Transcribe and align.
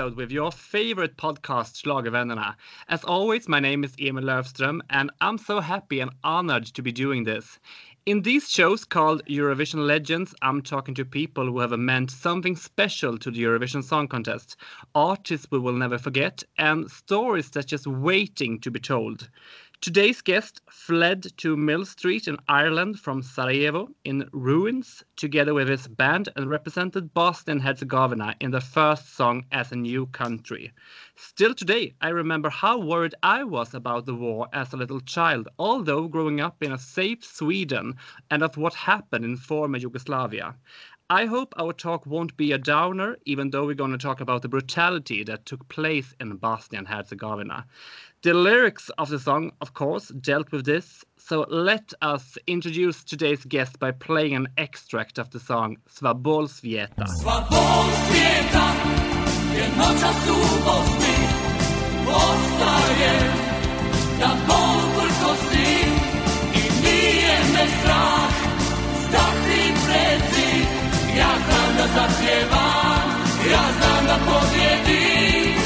episode 0.00 0.16
with 0.16 0.32
your 0.32 0.50
favorite 0.50 1.14
podcast, 1.18 1.76
Schlagervännerna. 1.76 2.54
As 2.88 3.04
always, 3.04 3.46
my 3.48 3.60
name 3.60 3.84
is 3.84 3.94
Emil 4.00 4.24
Löfström, 4.24 4.80
and 4.88 5.10
I'm 5.20 5.36
so 5.36 5.60
happy 5.60 6.00
and 6.00 6.10
honored 6.24 6.64
to 6.64 6.80
be 6.80 6.90
doing 6.90 7.24
this. 7.24 7.58
In 8.06 8.22
these 8.22 8.48
shows 8.48 8.86
called 8.86 9.22
Eurovision 9.26 9.86
Legends, 9.86 10.34
I'm 10.40 10.62
talking 10.62 10.94
to 10.94 11.04
people 11.04 11.44
who 11.44 11.58
have 11.58 11.78
meant 11.78 12.10
something 12.10 12.56
special 12.56 13.18
to 13.18 13.30
the 13.30 13.42
Eurovision 13.42 13.84
Song 13.84 14.08
Contest, 14.08 14.56
artists 14.94 15.48
we 15.50 15.58
will 15.58 15.74
never 15.74 15.98
forget, 15.98 16.42
and 16.56 16.90
stories 16.90 17.50
that's 17.50 17.66
just 17.66 17.86
waiting 17.86 18.58
to 18.60 18.70
be 18.70 18.80
told. 18.80 19.28
Today's 19.82 20.22
guest 20.22 20.62
fled 20.86 21.26
to 21.36 21.58
Millstreet 21.58 22.26
in 22.26 22.38
Ireland 22.48 22.98
from 22.98 23.22
Sarajevo 23.22 23.90
in 24.04 24.26
ruins, 24.32 25.04
together 25.14 25.52
with 25.52 25.68
his 25.68 25.86
band, 25.86 26.30
and 26.36 26.48
represented 26.48 27.12
Bosnia 27.12 27.52
and 27.52 27.62
Herzegovina 27.62 28.34
in 28.40 28.50
the 28.50 28.62
first 28.62 29.14
song 29.14 29.44
as 29.52 29.70
a 29.70 29.76
new 29.76 30.06
country. 30.06 30.72
Still 31.16 31.54
today, 31.54 31.94
I 32.00 32.08
remember 32.08 32.48
how 32.48 32.78
worried 32.78 33.14
I 33.22 33.44
was 33.44 33.74
about 33.74 34.06
the 34.06 34.14
war 34.14 34.48
as 34.54 34.72
a 34.72 34.78
little 34.78 35.00
child, 35.00 35.48
although 35.58 36.08
growing 36.08 36.40
up 36.40 36.62
in 36.62 36.72
a 36.72 36.78
safe 36.78 37.22
Sweden 37.22 37.96
and 38.30 38.42
of 38.42 38.56
what 38.56 38.72
happened 38.72 39.26
in 39.26 39.36
former 39.36 39.76
Yugoslavia. 39.76 40.56
I 41.12 41.26
hope 41.26 41.54
our 41.58 41.72
talk 41.72 42.06
won't 42.06 42.36
be 42.36 42.52
a 42.52 42.58
downer, 42.58 43.16
even 43.26 43.50
though 43.50 43.66
we're 43.66 43.74
going 43.74 43.90
to 43.90 43.98
talk 43.98 44.20
about 44.20 44.42
the 44.42 44.48
brutality 44.48 45.24
that 45.24 45.44
took 45.44 45.68
place 45.68 46.14
in 46.20 46.36
Bosnia 46.36 46.78
and 46.78 46.86
Herzegovina. 46.86 47.66
The 48.22 48.32
lyrics 48.32 48.90
of 48.90 49.08
the 49.08 49.18
song, 49.18 49.50
of 49.60 49.74
course, 49.74 50.06
dealt 50.20 50.52
with 50.52 50.64
this, 50.64 51.04
so 51.18 51.46
let 51.48 51.92
us 52.00 52.38
introduce 52.46 53.02
today's 53.02 53.44
guest 53.44 53.80
by 53.80 53.90
playing 53.90 54.36
an 54.36 54.46
extract 54.56 55.18
of 55.18 55.30
the 55.30 55.40
song 55.40 55.78
Sva 55.88 56.14
bol 56.14 56.46
svijeta. 56.46 57.06
Svabol 57.18 57.90
jednoczas 59.56 60.28
u 60.30 60.64
Bosny, 60.64 61.16
postaje 62.06 63.12
na 64.20 64.36
polko 64.46 64.69
znam 71.92 72.10
ja 73.50 73.64
znam 73.78 74.06
da 74.06 74.16
pobjedim. 74.26 75.60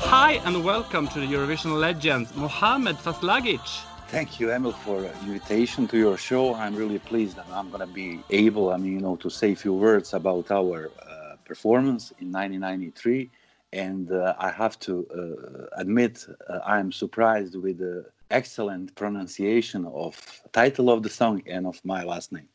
Hi 0.00 0.38
and 0.44 0.64
welcome 0.64 1.08
to 1.08 1.20
the 1.20 1.26
Eurovision 1.26 1.80
Legends, 1.80 2.30
Mohamed 2.36 2.96
Fazlagić. 3.04 3.82
Thank 4.10 4.40
you, 4.40 4.50
Emil, 4.50 4.72
for 4.72 5.00
the 5.00 5.10
invitation 5.26 5.86
to 5.88 5.96
your 5.96 6.18
show. 6.18 6.54
I'm 6.54 6.76
really 6.76 6.98
pleased 6.98 7.36
that 7.36 7.46
I'm 7.52 7.70
going 7.70 7.86
to 7.88 7.94
be 7.94 8.20
able, 8.30 8.72
I 8.74 8.76
mean, 8.76 8.92
you 8.92 9.00
know, 9.00 9.16
to 9.16 9.30
say 9.30 9.52
a 9.52 9.56
few 9.56 9.74
words 9.74 10.14
about 10.14 10.50
our 10.50 10.78
uh, 10.86 11.36
performance 11.44 12.12
in 12.20 12.32
1993. 12.32 13.30
And 13.72 14.10
uh, 14.12 14.34
I 14.38 14.50
have 14.50 14.78
to 14.80 14.92
uh, 14.94 15.80
admit, 15.80 16.26
uh, 16.48 16.58
I 16.66 16.78
am 16.78 16.92
surprised 16.92 17.54
with 17.56 17.78
the 17.78 18.06
excellent 18.30 18.94
pronunciation 18.94 19.86
of 19.86 20.12
title 20.52 20.90
of 20.90 21.02
the 21.02 21.10
song 21.10 21.42
and 21.46 21.66
of 21.66 21.80
my 21.84 22.04
last 22.04 22.32
name. 22.32 22.48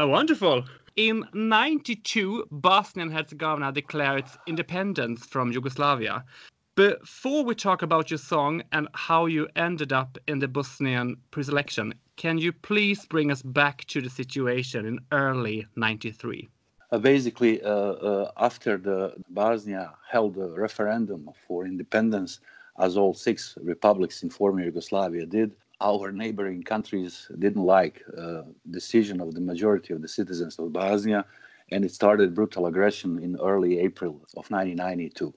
Oh, 0.00 0.06
wonderful. 0.06 0.62
In 0.94 1.26
92, 1.32 2.46
Bosnia 2.52 3.06
and 3.06 3.12
Herzegovina 3.12 3.72
declared 3.72 4.20
its 4.20 4.38
independence 4.46 5.26
from 5.26 5.50
Yugoslavia. 5.50 6.24
Before 6.76 7.42
we 7.42 7.56
talk 7.56 7.82
about 7.82 8.08
your 8.08 8.18
song 8.18 8.62
and 8.70 8.86
how 8.94 9.26
you 9.26 9.48
ended 9.56 9.92
up 9.92 10.16
in 10.28 10.38
the 10.38 10.46
Bosnian 10.46 11.16
pre-selection, 11.32 11.94
can 12.14 12.38
you 12.38 12.52
please 12.52 13.06
bring 13.06 13.32
us 13.32 13.42
back 13.42 13.86
to 13.86 14.00
the 14.00 14.08
situation 14.08 14.86
in 14.86 15.00
early 15.10 15.66
93? 15.74 16.48
Uh, 16.92 16.98
basically, 16.98 17.60
uh, 17.62 17.68
uh, 17.68 18.30
after 18.36 18.78
the 18.78 19.14
Bosnia 19.30 19.94
held 20.08 20.36
a 20.36 20.50
referendum 20.50 21.28
for 21.44 21.66
independence, 21.66 22.38
as 22.78 22.96
all 22.96 23.14
six 23.14 23.58
republics 23.60 24.22
in 24.22 24.30
former 24.30 24.62
Yugoslavia 24.62 25.26
did, 25.26 25.56
our 25.80 26.10
neighboring 26.10 26.62
countries 26.62 27.30
didn't 27.38 27.64
like 27.64 28.02
uh, 28.16 28.42
decision 28.70 29.20
of 29.20 29.34
the 29.34 29.40
majority 29.40 29.94
of 29.94 30.02
the 30.02 30.08
citizens 30.08 30.58
of 30.58 30.72
Bosnia, 30.72 31.24
and 31.70 31.84
it 31.84 31.92
started 31.92 32.34
brutal 32.34 32.66
aggression 32.66 33.22
in 33.22 33.38
early 33.40 33.78
April 33.78 34.14
of 34.36 34.50
1992. 34.50 35.32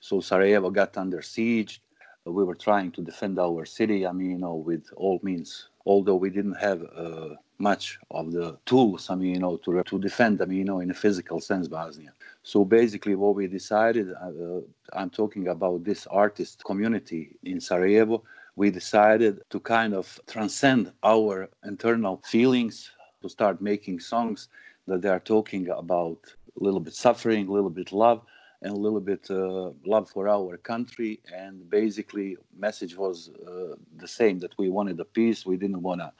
So 0.00 0.20
Sarajevo 0.20 0.70
got 0.70 0.96
under 0.96 1.22
siege. 1.22 1.82
We 2.24 2.44
were 2.44 2.54
trying 2.54 2.92
to 2.92 3.02
defend 3.02 3.38
our 3.38 3.64
city. 3.64 4.06
I 4.06 4.12
mean, 4.12 4.30
you 4.30 4.38
know, 4.38 4.54
with 4.54 4.86
all 4.96 5.20
means. 5.22 5.68
Although 5.84 6.16
we 6.16 6.30
didn't 6.30 6.54
have 6.54 6.82
uh, 6.96 7.30
much 7.58 7.98
of 8.12 8.30
the 8.30 8.56
tools, 8.66 9.10
I 9.10 9.16
mean, 9.16 9.34
you 9.34 9.40
know, 9.40 9.56
to, 9.58 9.82
to 9.82 9.98
defend, 9.98 10.40
I 10.40 10.44
mean, 10.44 10.58
you 10.58 10.64
know, 10.64 10.78
in 10.78 10.92
a 10.92 10.94
physical 10.94 11.40
sense, 11.40 11.66
Bosnia. 11.66 12.12
So 12.44 12.64
basically, 12.64 13.16
what 13.16 13.34
we 13.34 13.48
decided, 13.48 14.12
uh, 14.12 14.60
I'm 14.92 15.10
talking 15.10 15.48
about 15.48 15.82
this 15.82 16.06
artist 16.06 16.62
community 16.64 17.36
in 17.42 17.60
Sarajevo. 17.60 18.22
We 18.56 18.70
decided 18.70 19.40
to 19.50 19.60
kind 19.60 19.94
of 19.94 20.20
transcend 20.26 20.92
our 21.02 21.48
internal 21.64 22.20
feelings, 22.24 22.90
to 23.22 23.28
start 23.28 23.62
making 23.62 24.00
songs 24.00 24.48
that 24.86 25.00
they 25.00 25.08
are 25.08 25.20
talking 25.20 25.68
about 25.70 26.18
a 26.60 26.64
little 26.64 26.80
bit 26.80 26.94
suffering, 26.94 27.48
a 27.48 27.52
little 27.52 27.70
bit 27.70 27.92
love, 27.92 28.22
and 28.62 28.72
a 28.72 28.76
little 28.76 29.00
bit 29.00 29.30
uh, 29.30 29.70
love 29.86 30.08
for 30.10 30.28
our 30.28 30.56
country. 30.56 31.20
And 31.32 31.68
basically, 31.70 32.36
message 32.56 32.96
was 32.96 33.30
uh, 33.46 33.74
the 33.96 34.08
same 34.08 34.38
that 34.40 34.56
we 34.58 34.68
wanted 34.68 35.00
a 35.00 35.04
peace. 35.04 35.46
We 35.46 35.56
didn't 35.56 35.82
want 35.82 36.00
to 36.00 36.12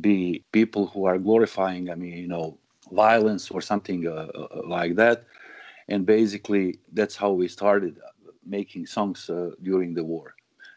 be 0.00 0.44
people 0.52 0.86
who 0.86 1.04
are 1.04 1.18
glorifying, 1.18 1.90
I 1.90 1.94
mean, 1.94 2.16
you 2.16 2.28
know, 2.28 2.58
violence 2.92 3.50
or 3.50 3.60
something 3.60 4.06
uh, 4.06 4.28
uh 4.34 4.62
like 4.66 4.94
that. 4.96 5.24
And 5.88 6.06
basically, 6.06 6.78
that's 6.92 7.16
how 7.16 7.32
we 7.32 7.48
started 7.48 7.98
making 8.46 8.86
songs 8.86 9.30
uh, 9.30 9.50
during 9.62 9.94
the 9.94 10.04
war. 10.04 10.34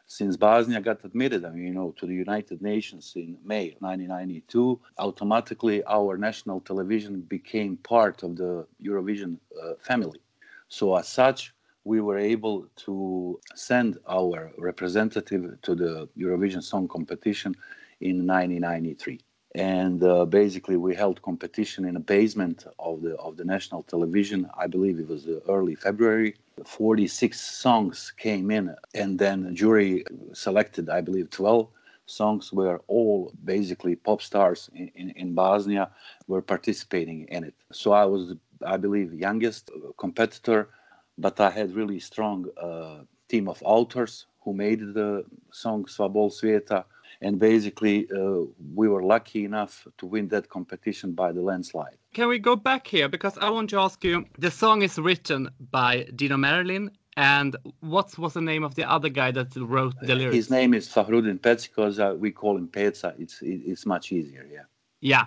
Since 0.07 0.37
Bosnia 0.37 0.81
got 0.81 1.03
admitted, 1.03 1.43
I 1.45 1.49
mean, 1.49 1.67
you 1.67 1.73
know, 1.73 1.93
to 1.97 2.05
the 2.05 2.13
United 2.13 2.61
Nations 2.61 3.13
in 3.15 3.37
May 3.43 3.75
1992, 3.79 4.79
automatically 4.99 5.83
our 5.85 6.17
national 6.17 6.61
television 6.61 7.21
became 7.21 7.77
part 7.77 8.23
of 8.23 8.37
the 8.37 8.65
Eurovision 8.81 9.37
uh, 9.61 9.73
family 9.79 10.21
so, 10.69 10.95
as 10.95 11.07
such, 11.07 11.53
we 11.85 12.01
were 12.01 12.17
able 12.17 12.67
to 12.85 13.39
send 13.55 13.97
our 14.07 14.51
representative 14.57 15.61
to 15.61 15.75
the 15.75 16.09
Eurovision 16.17 16.61
Song 16.61 16.87
Competition 16.87 17.55
in 18.01 18.27
1993. 18.27 19.21
And 19.57 20.03
uh, 20.03 20.25
basically, 20.25 20.77
we 20.77 20.95
held 20.95 21.21
competition 21.23 21.85
in 21.85 21.95
a 21.95 21.99
basement 21.99 22.65
of 22.79 23.01
the 23.01 23.15
of 23.17 23.37
the 23.37 23.45
national 23.45 23.83
television. 23.83 24.49
I 24.57 24.67
believe 24.67 24.99
it 24.99 25.07
was 25.07 25.27
uh, 25.27 25.39
early 25.49 25.75
February. 25.75 26.35
46 26.65 27.39
songs 27.39 28.13
came 28.17 28.51
in, 28.51 28.75
and 28.93 29.19
then 29.19 29.55
jury 29.55 30.05
selected, 30.33 30.89
I 30.89 31.01
believe, 31.01 31.29
12 31.31 31.67
songs 32.05 32.53
where 32.53 32.79
all 32.87 33.33
basically 33.43 33.95
pop 33.95 34.21
stars 34.21 34.69
in, 34.73 34.91
in, 34.95 35.09
in 35.11 35.33
Bosnia 35.33 35.89
were 36.27 36.41
participating 36.41 37.25
in 37.29 37.43
it. 37.43 37.55
So 37.71 37.91
I 37.91 38.05
was 38.05 38.35
I 38.65 38.77
believe, 38.77 39.13
youngest 39.13 39.71
competitor, 39.97 40.69
but 41.17 41.39
I 41.39 41.49
had 41.49 41.75
really 41.75 41.99
strong 41.99 42.45
uh, 42.61 43.03
team 43.27 43.47
of 43.47 43.61
authors 43.63 44.27
who 44.41 44.53
made 44.53 44.79
the 44.79 45.25
song 45.51 45.85
Sva 45.85 46.11
bol 46.11 46.29
svijeta. 46.29 46.85
And 47.21 47.39
basically, 47.39 48.07
uh, 48.11 48.41
we 48.75 48.87
were 48.87 49.03
lucky 49.03 49.43
enough 49.43 49.87
to 49.97 50.05
win 50.05 50.27
that 50.29 50.49
competition 50.49 51.13
by 51.13 51.31
the 51.31 51.41
landslide. 51.41 51.97
Can 52.13 52.27
we 52.27 52.39
go 52.39 52.55
back 52.55 52.85
here? 52.87 53.09
Because 53.09 53.37
I 53.39 53.49
want 53.49 53.69
to 53.71 53.79
ask 53.79 54.03
you 54.03 54.25
the 54.37 54.51
song 54.51 54.81
is 54.83 54.97
written 54.99 55.49
by 55.71 56.07
Dino 56.15 56.37
Merlin. 56.37 56.91
And 57.15 57.55
what 57.79 58.15
was 58.19 58.33
the 58.33 58.41
name 58.41 58.63
of 58.63 58.75
the 58.75 58.87
other 58.87 59.09
guy 59.09 59.31
that 59.31 59.55
wrote 59.55 59.95
the 60.01 60.13
lyrics? 60.13 60.35
His 60.35 60.51
name 60.51 60.75
is 60.75 60.87
Fahrudin 60.87 61.39
Pecikoza 61.39 62.11
uh, 62.11 62.15
we 62.15 62.29
call 62.29 62.55
him 62.55 62.67
Peca. 62.67 63.15
It's, 63.17 63.39
it's 63.41 63.87
much 63.87 64.11
easier, 64.11 64.47
yeah. 64.51 64.65
Yeah. 65.01 65.25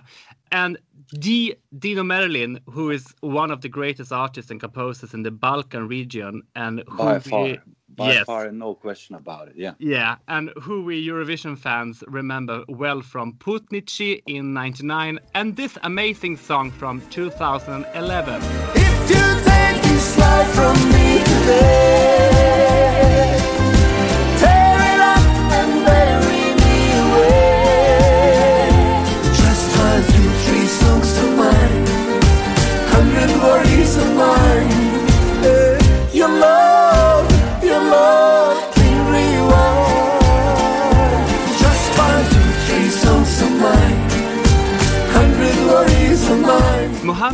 And 0.51 0.77
D. 1.19 1.55
Dino 1.77 2.03
Merlin, 2.03 2.59
who 2.69 2.89
is 2.89 3.13
one 3.21 3.51
of 3.51 3.61
the 3.61 3.69
greatest 3.69 4.11
artists 4.11 4.51
and 4.51 4.59
composers 4.59 5.13
in 5.13 5.23
the 5.23 5.31
Balkan 5.31 5.87
region, 5.87 6.43
and 6.55 6.83
who 6.87 6.97
by 6.97 7.19
far, 7.19 7.43
we, 7.43 7.59
by 7.89 8.13
yes, 8.13 8.25
far, 8.25 8.51
no 8.51 8.75
question 8.75 9.15
about 9.15 9.47
it. 9.49 9.55
Yeah, 9.55 9.73
yeah, 9.79 10.17
and 10.27 10.51
who 10.61 10.83
we 10.83 11.05
Eurovision 11.05 11.57
fans 11.57 12.03
remember 12.07 12.63
well 12.67 13.01
from 13.01 13.33
Putnici 13.33 14.21
in 14.27 14.53
'99, 14.53 15.19
and 15.35 15.55
this 15.55 15.77
amazing 15.83 16.37
song 16.37 16.71
from 16.71 17.01
2011. 17.09 18.41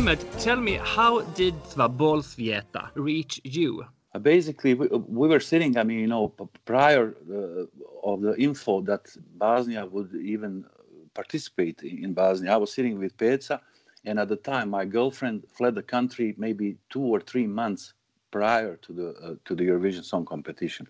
Mohammed, 0.08 0.40
tell 0.40 0.56
me, 0.56 0.80
how 0.80 1.20
did 1.36 1.54
Sva 1.64 1.86
bol 1.86 2.22
svijeta 2.22 2.88
reach 2.94 3.42
you? 3.44 3.84
Uh, 4.14 4.18
basically 4.18 4.72
we, 4.72 4.86
we 5.20 5.28
were 5.28 5.38
sitting 5.38 5.76
i 5.76 5.82
mean 5.82 5.98
you 5.98 6.06
know 6.06 6.28
prior 6.64 7.14
uh, 7.30 8.10
of 8.10 8.22
the 8.22 8.34
info 8.46 8.80
that 8.80 9.04
bosnia 9.36 9.84
would 9.84 10.14
even 10.14 10.64
participate 11.12 11.82
in 11.82 12.14
bosnia 12.14 12.54
i 12.54 12.56
was 12.56 12.72
sitting 12.72 12.98
with 12.98 13.14
Peca, 13.18 13.60
and 14.06 14.18
at 14.18 14.28
the 14.30 14.40
time 14.52 14.70
my 14.70 14.86
girlfriend 14.86 15.44
fled 15.56 15.74
the 15.74 15.82
country 15.82 16.34
maybe 16.38 16.78
two 16.88 17.06
or 17.14 17.20
three 17.20 17.46
months 17.46 17.92
prior 18.30 18.76
to 18.76 18.90
the 18.94 19.08
uh, 19.24 19.34
to 19.44 19.54
the 19.54 19.64
eurovision 19.70 20.04
song 20.12 20.24
competition 20.24 20.86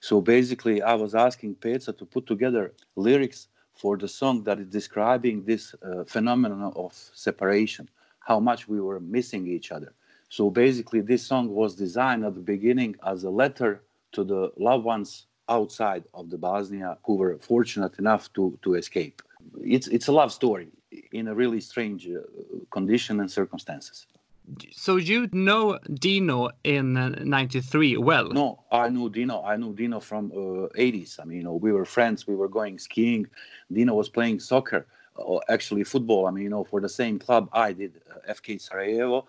so 0.00 0.20
basically 0.20 0.82
i 0.82 0.94
was 0.94 1.14
asking 1.14 1.54
Peca 1.54 1.96
to 1.96 2.04
put 2.04 2.26
together 2.26 2.74
lyrics 2.96 3.48
for 3.72 3.96
the 3.96 4.08
song 4.20 4.44
that 4.44 4.58
is 4.60 4.66
describing 4.66 5.42
this 5.50 5.74
uh, 5.74 6.04
phenomenon 6.04 6.70
of 6.76 6.92
separation 7.14 7.88
how 8.28 8.38
much 8.48 8.60
we 8.72 8.78
were 8.88 9.00
missing 9.16 9.42
each 9.56 9.68
other 9.76 9.90
so 10.28 10.50
basically, 10.50 11.00
this 11.00 11.26
song 11.26 11.48
was 11.48 11.74
designed 11.74 12.24
at 12.24 12.34
the 12.34 12.40
beginning 12.40 12.96
as 13.06 13.24
a 13.24 13.30
letter 13.30 13.82
to 14.12 14.24
the 14.24 14.52
loved 14.56 14.84
ones 14.84 15.26
outside 15.48 16.04
of 16.12 16.28
the 16.30 16.36
Bosnia 16.36 16.98
who 17.04 17.14
were 17.16 17.38
fortunate 17.38 17.98
enough 17.98 18.30
to, 18.34 18.58
to 18.62 18.74
escape. 18.74 19.22
It's, 19.60 19.88
it's 19.88 20.08
a 20.08 20.12
love 20.12 20.32
story 20.32 20.68
in 21.12 21.28
a 21.28 21.34
really 21.34 21.60
strange 21.60 22.06
uh, 22.06 22.20
condition 22.70 23.20
and 23.20 23.30
circumstances. 23.30 24.06
So 24.72 24.96
you 24.96 25.28
know 25.32 25.78
Dino 25.92 26.50
in 26.64 26.94
'93 26.94 27.96
uh, 27.96 28.00
well? 28.00 28.28
No, 28.30 28.64
I 28.72 28.88
knew 28.88 29.10
Dino. 29.10 29.42
I 29.42 29.56
knew 29.56 29.74
Dino 29.74 30.00
from 30.00 30.32
uh, 30.32 30.68
'80s. 30.78 31.20
I 31.20 31.24
mean, 31.24 31.38
you 31.38 31.44
know, 31.44 31.52
we 31.52 31.70
were 31.70 31.84
friends. 31.84 32.26
We 32.26 32.34
were 32.34 32.48
going 32.48 32.78
skiing. 32.78 33.26
Dino 33.70 33.92
was 33.92 34.08
playing 34.08 34.40
soccer 34.40 34.86
or 35.18 35.42
actually 35.48 35.84
football. 35.84 36.26
I 36.26 36.30
mean, 36.30 36.44
you 36.44 36.50
know, 36.50 36.64
for 36.64 36.80
the 36.80 36.88
same 36.88 37.18
club 37.18 37.48
I 37.52 37.72
did, 37.72 38.00
uh, 38.10 38.32
FK 38.32 38.60
Sarajevo. 38.60 39.26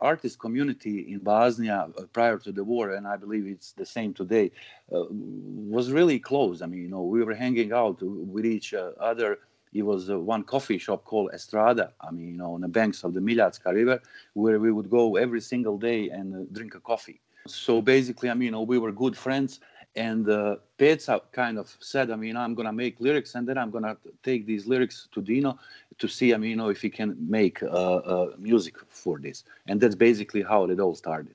Artist 0.00 0.38
community 0.38 1.12
in 1.12 1.18
Bosnia 1.18 1.88
uh, 1.98 2.02
prior 2.12 2.38
to 2.38 2.52
the 2.52 2.64
war, 2.64 2.90
and 2.94 3.06
I 3.06 3.16
believe 3.16 3.46
it's 3.46 3.72
the 3.72 3.86
same 3.86 4.14
today, 4.14 4.50
uh, 4.92 5.04
was 5.10 5.90
really 5.90 6.18
close. 6.18 6.62
I 6.62 6.66
mean, 6.66 6.82
you 6.82 6.88
know, 6.88 7.02
we 7.02 7.22
were 7.22 7.34
hanging 7.34 7.72
out 7.72 7.98
with 8.02 8.46
each 8.46 8.74
uh, 8.74 8.90
other. 9.00 9.38
It 9.72 9.82
was 9.82 10.08
uh, 10.08 10.18
one 10.18 10.44
coffee 10.44 10.78
shop 10.78 11.04
called 11.04 11.30
Estrada. 11.34 11.92
I 12.00 12.10
mean, 12.12 12.28
you 12.28 12.36
know, 12.36 12.54
on 12.54 12.60
the 12.60 12.68
banks 12.68 13.02
of 13.02 13.12
the 13.12 13.20
Miljacka 13.20 13.74
River, 13.74 14.00
where 14.34 14.60
we 14.60 14.70
would 14.70 14.88
go 14.88 15.16
every 15.16 15.40
single 15.40 15.78
day 15.78 16.10
and 16.10 16.34
uh, 16.34 16.38
drink 16.52 16.74
a 16.74 16.80
coffee. 16.80 17.20
So 17.46 17.82
basically, 17.82 18.30
I 18.30 18.34
mean, 18.34 18.46
you 18.46 18.50
know, 18.52 18.62
we 18.62 18.78
were 18.78 18.92
good 18.92 19.16
friends 19.16 19.60
and 19.96 20.28
uh, 20.28 20.56
Peca 20.78 21.20
kind 21.32 21.58
of 21.58 21.76
said, 21.80 22.10
I 22.10 22.16
mean, 22.16 22.36
I'm 22.36 22.54
going 22.54 22.66
to 22.66 22.72
make 22.72 23.00
lyrics 23.00 23.34
and 23.34 23.46
then 23.46 23.58
I'm 23.58 23.70
going 23.70 23.84
to 23.84 23.96
take 24.22 24.46
these 24.46 24.66
lyrics 24.66 25.08
to 25.12 25.20
Dino 25.20 25.58
to 25.98 26.08
see, 26.08 26.34
I 26.34 26.36
mean, 26.36 26.50
you 26.50 26.56
know, 26.56 26.68
if 26.68 26.82
he 26.82 26.90
can 26.90 27.16
make 27.18 27.62
uh, 27.62 27.66
uh, 27.66 28.32
music 28.38 28.76
for 28.88 29.18
this. 29.18 29.44
And 29.68 29.80
that's 29.80 29.94
basically 29.94 30.42
how 30.42 30.64
it 30.64 30.80
all 30.80 30.94
started. 30.94 31.34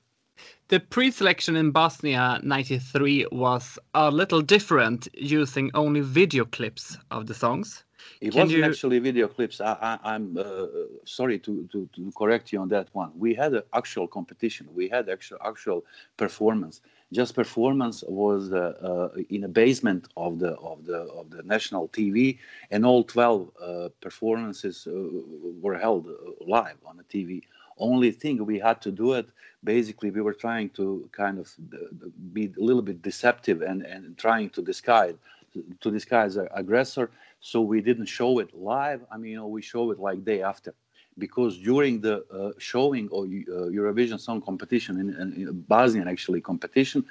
The 0.68 0.80
pre 0.80 1.10
selection 1.10 1.56
in 1.56 1.70
Bosnia 1.70 2.40
93 2.42 3.26
was 3.32 3.78
a 3.94 4.10
little 4.10 4.40
different, 4.40 5.08
using 5.14 5.70
only 5.74 6.00
video 6.00 6.44
clips 6.44 6.96
of 7.10 7.26
the 7.26 7.34
songs. 7.34 7.84
It 8.20 8.32
Can 8.32 8.42
wasn't 8.42 8.58
you... 8.58 8.64
actually 8.64 8.98
video 8.98 9.28
clips. 9.28 9.60
I, 9.60 9.98
am 10.04 10.36
uh, 10.38 10.66
sorry 11.04 11.38
to, 11.40 11.68
to, 11.72 11.88
to, 11.94 12.12
correct 12.16 12.52
you 12.52 12.60
on 12.60 12.68
that 12.68 12.88
one. 12.92 13.10
We 13.16 13.34
had 13.34 13.52
an 13.52 13.62
actual 13.74 14.06
competition. 14.06 14.68
We 14.74 14.88
had 14.88 15.08
actual 15.08 15.38
actual 15.44 15.84
performance 16.16 16.80
just 17.12 17.34
performance 17.34 18.04
was 18.06 18.52
uh, 18.52 19.10
uh, 19.14 19.20
in 19.30 19.44
a 19.44 19.48
basement 19.48 20.08
of 20.16 20.38
the 20.38 20.52
of 20.58 20.84
the 20.84 20.98
of 21.20 21.30
the 21.30 21.42
national 21.42 21.88
TV, 21.88 22.38
and 22.70 22.84
all 22.86 23.02
12 23.04 23.50
uh, 23.60 23.88
performances 24.00 24.86
uh, 24.86 24.92
were 25.60 25.76
held 25.78 26.06
uh, 26.06 26.12
live 26.46 26.76
on 26.86 26.96
the 26.96 27.04
TV. 27.04 27.42
Only 27.78 28.10
thing 28.10 28.44
we 28.44 28.58
had 28.58 28.80
to 28.82 28.90
do 28.90 29.14
it. 29.14 29.28
Basically, 29.64 30.10
we 30.10 30.20
were 30.20 30.34
trying 30.34 30.70
to 30.70 31.08
kind 31.12 31.38
of 31.38 31.54
be 32.32 32.46
a 32.46 32.62
little 32.62 32.82
bit 32.82 33.02
deceptive 33.02 33.62
and 33.62 33.82
and 33.82 34.16
trying 34.16 34.50
to 34.50 34.62
disguise 34.62 35.14
to 35.80 35.90
disguise 35.90 36.34
the 36.34 36.46
aggressor. 36.56 37.10
So 37.40 37.60
we 37.60 37.80
didn't 37.80 38.06
show 38.06 38.38
it 38.38 38.54
live. 38.54 39.00
I 39.10 39.16
mean, 39.16 39.32
you 39.32 39.36
know, 39.38 39.46
we 39.48 39.62
show 39.62 39.90
it 39.90 39.98
like 39.98 40.24
day 40.24 40.42
after 40.42 40.74
because 41.26 41.58
during 41.58 42.00
the 42.00 42.16
uh, 42.32 42.52
showing 42.58 43.06
of 43.12 43.24
uh, 43.24 43.70
Eurovision 43.78 44.18
Song 44.18 44.40
Competition 44.40 44.92
in, 45.02 45.08
in, 45.38 45.60
Bosnian 45.68 46.08
actually 46.08 46.40
competition, 46.40 47.04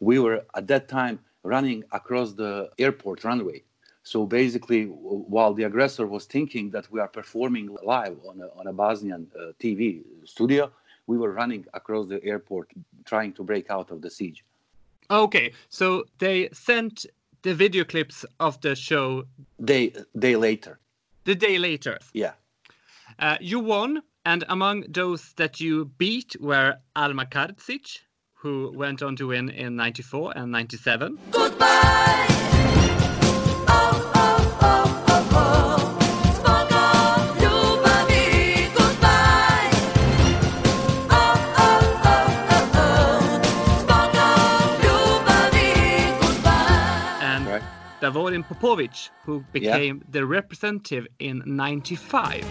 we 0.00 0.18
were 0.18 0.44
at 0.58 0.66
that 0.66 0.88
time 0.88 1.16
running 1.54 1.84
across 1.92 2.32
the 2.32 2.70
airport 2.78 3.24
runway. 3.24 3.62
So 4.04 4.26
basically, 4.26 4.86
while 4.86 5.54
the 5.54 5.62
aggressor 5.62 6.06
was 6.06 6.24
thinking 6.26 6.70
that 6.70 6.90
we 6.92 6.98
are 7.00 7.08
performing 7.08 7.66
live 7.82 8.18
on 8.28 8.40
a, 8.40 8.48
on 8.58 8.66
a 8.66 8.72
Bosnian 8.72 9.22
uh, 9.34 9.52
TV 9.62 10.02
studio, 10.24 10.70
we 11.06 11.16
were 11.16 11.32
running 11.32 11.64
across 11.74 12.06
the 12.08 12.22
airport 12.24 12.68
trying 13.04 13.32
to 13.34 13.42
break 13.44 13.70
out 13.70 13.90
of 13.90 14.02
the 14.02 14.10
siege. 14.10 14.44
Okay, 15.10 15.52
so 15.68 16.04
they 16.18 16.48
sent 16.52 17.06
the 17.42 17.54
video 17.54 17.84
clips 17.84 18.24
of 18.40 18.60
the 18.60 18.74
show 18.74 19.24
day 19.64 19.92
day 20.18 20.36
later. 20.36 20.78
The 21.24 21.34
day 21.34 21.58
later. 21.58 21.98
Yeah. 22.12 22.32
Uh, 23.18 23.36
you 23.40 23.60
won, 23.60 24.02
and 24.24 24.44
among 24.48 24.84
those 24.88 25.32
that 25.36 25.60
you 25.60 25.86
beat 25.98 26.36
were 26.40 26.76
Alma 26.96 27.26
Čardžić, 27.26 27.98
who 28.34 28.72
went 28.74 29.02
on 29.02 29.16
to 29.16 29.28
win 29.28 29.48
in 29.48 29.76
94 29.76 30.32
and 30.36 30.52
97. 30.52 31.18
Goodbye! 31.30 32.41
Davorin 48.02 48.44
Popovic, 48.44 49.10
who 49.24 49.44
became 49.52 49.98
yeah. 49.98 50.10
the 50.10 50.26
representative 50.26 51.06
in 51.20 51.40
95. 51.46 52.42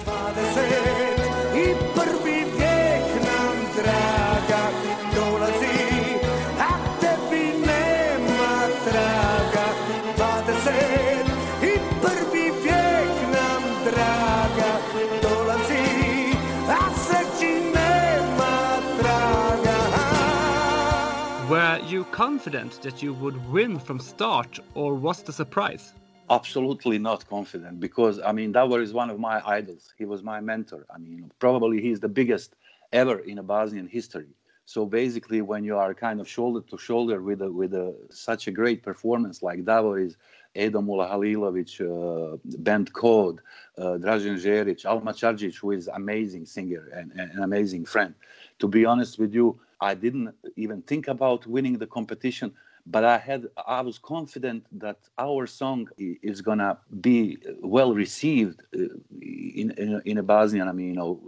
Confident 22.12 22.82
that 22.82 23.02
you 23.02 23.14
would 23.14 23.38
win 23.50 23.80
from 23.80 23.98
start, 23.98 24.60
or 24.74 24.96
was 24.96 25.24
the 25.24 25.32
surprise? 25.32 25.94
Absolutely 26.30 27.00
not 27.00 27.26
confident 27.28 27.80
because 27.80 28.20
I 28.20 28.34
mean 28.34 28.52
Davor 28.52 28.82
is 28.82 28.92
one 28.92 29.10
of 29.10 29.18
my 29.18 29.42
idols. 29.46 29.94
He 29.98 30.04
was 30.04 30.22
my 30.22 30.42
mentor. 30.42 30.86
I 30.94 30.98
mean, 30.98 31.32
probably 31.40 31.82
he's 31.82 32.02
the 32.02 32.10
biggest 32.10 32.58
ever 32.92 33.20
in 33.20 33.38
a 33.38 33.44
Bosnian 33.44 33.88
history. 33.88 34.28
So 34.66 34.86
basically, 34.86 35.42
when 35.42 35.64
you 35.64 35.78
are 35.78 35.94
kind 35.94 36.20
of 36.20 36.28
shoulder 36.28 36.62
to 36.70 36.78
shoulder 36.78 37.22
with 37.22 37.42
a, 37.42 37.52
with 37.52 37.74
a, 37.74 37.96
such 38.10 38.48
a 38.48 38.52
great 38.52 38.84
performance 38.84 39.42
like 39.42 39.64
Davor 39.64 39.98
is, 40.00 40.18
Edo 40.54 40.82
Mulahalilovic, 40.82 41.72
uh, 41.80 42.38
Band 42.60 42.92
Code, 42.92 43.40
uh, 43.78 43.98
Dražen 43.98 44.36
Žerić, 44.36 44.86
Alma 44.86 45.14
Čardžić, 45.14 45.56
who 45.56 45.72
is 45.72 45.88
amazing 45.88 46.46
singer 46.46 46.90
and, 46.94 47.12
and 47.14 47.32
an 47.32 47.44
amazing 47.44 47.86
friend. 47.86 48.14
To 48.60 48.68
be 48.68 48.86
honest 48.86 49.18
with 49.18 49.34
you, 49.34 49.60
I 49.82 49.96
didn't 49.96 50.34
even 50.56 50.82
think 50.84 51.08
about 51.08 51.48
winning 51.48 51.78
the 51.80 51.88
competition, 51.88 52.54
but 52.86 53.04
I 53.04 53.18
had 53.18 53.48
I 53.68 53.82
was 53.82 53.98
confident 54.00 54.66
that 54.80 54.98
our 55.18 55.48
song 55.48 55.88
is 55.98 56.42
gonna 56.42 56.78
be 57.02 57.38
well 57.62 57.94
received 57.94 58.62
uh, 58.76 58.86
in 59.22 59.72
in, 59.72 60.02
in 60.06 60.18
a 60.20 60.24
Bosnian, 60.24 60.68
I 60.68 60.72
mean, 60.74 60.88
you 60.90 60.96
know, 60.96 61.20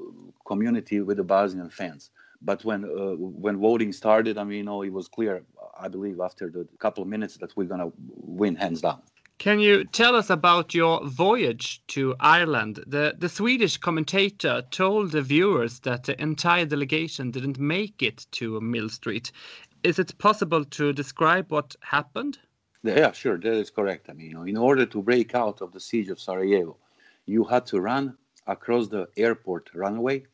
community 0.46 1.02
with 1.02 1.18
the 1.18 1.24
Bosnian 1.24 1.70
fans. 1.70 2.12
But 2.42 2.64
when 2.66 2.86
uh, 2.86 3.16
when 3.46 3.58
voting 3.60 3.92
started, 3.94 4.38
I 4.38 4.44
mean, 4.44 4.60
you 4.60 4.64
know, 4.64 4.84
it 4.84 4.94
was 4.94 5.08
clear. 5.08 5.44
I 5.80 5.88
believe 5.88 6.20
after 6.20 6.50
the 6.50 6.68
couple 6.80 7.04
of 7.04 7.10
minutes 7.10 7.38
that 7.38 7.56
we're 7.58 7.66
gonna 7.74 7.92
win 7.98 8.56
hands 8.56 8.82
down. 8.82 9.02
Can 9.40 9.60
you 9.60 9.84
tell 9.84 10.16
us 10.16 10.30
about 10.30 10.74
your 10.74 11.06
voyage 11.06 11.82
to 11.88 12.16
Ireland? 12.20 12.84
The, 12.88 13.16
the 13.18 13.28
Swedish 13.28 13.78
commentator 13.78 14.64
told 14.72 15.12
the 15.12 15.22
viewers 15.22 15.80
that 15.82 16.04
the 16.04 16.22
entire 16.22 16.66
delegation 16.66 17.32
didn't 17.32 17.60
make 17.60 18.02
it 18.02 18.26
to 18.34 18.62
Millstreet. 18.62 19.32
Is 19.84 20.00
it 20.00 20.18
possible 20.18 20.64
to 20.66 20.94
describe 20.94 21.52
what 21.52 21.76
happened? 21.82 22.40
Yeah, 22.84 23.12
sure, 23.12 23.38
that 23.38 23.54
is 23.54 23.70
correct. 23.70 24.10
I 24.10 24.14
mean, 24.14 24.28
you 24.28 24.34
know, 24.34 24.44
in 24.44 24.58
order 24.58 24.86
to 24.86 25.02
break 25.02 25.36
out 25.36 25.62
of 25.62 25.72
the 25.72 25.80
siege 25.80 26.10
of 26.10 26.20
Sarajevo, 26.20 26.78
you 27.26 27.44
had 27.44 27.66
to 27.68 27.82
run 27.82 28.18
across 28.48 28.88
the 28.88 29.08
airport 29.18 29.70
runway, 29.74 30.26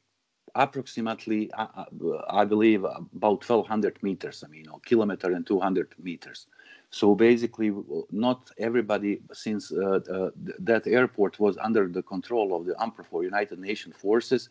approximately, 0.56 1.54
I, 1.54 1.64
uh, 1.64 1.86
uh, 2.06 2.26
I 2.30 2.46
believe, 2.46 2.84
about 2.84 3.48
1,200 3.48 4.02
meters. 4.02 4.44
I 4.44 4.50
mean, 4.50 4.64
know, 4.64 4.82
kilometer 4.86 5.32
and 5.32 5.46
200 5.46 5.96
meters. 6.00 6.48
So 6.92 7.14
basically, 7.14 7.72
not 8.12 8.50
everybody, 8.58 9.22
since 9.32 9.72
uh, 9.72 10.00
uh, 10.12 10.32
that 10.60 10.88
airport 10.88 11.40
was 11.40 11.58
under 11.58 11.88
the 11.88 12.02
control 12.02 12.56
of 12.56 12.66
the 12.66 12.74
UNPROFOR 12.80 13.24
United 13.24 13.60
Nations 13.60 13.96
forces, 13.96 14.50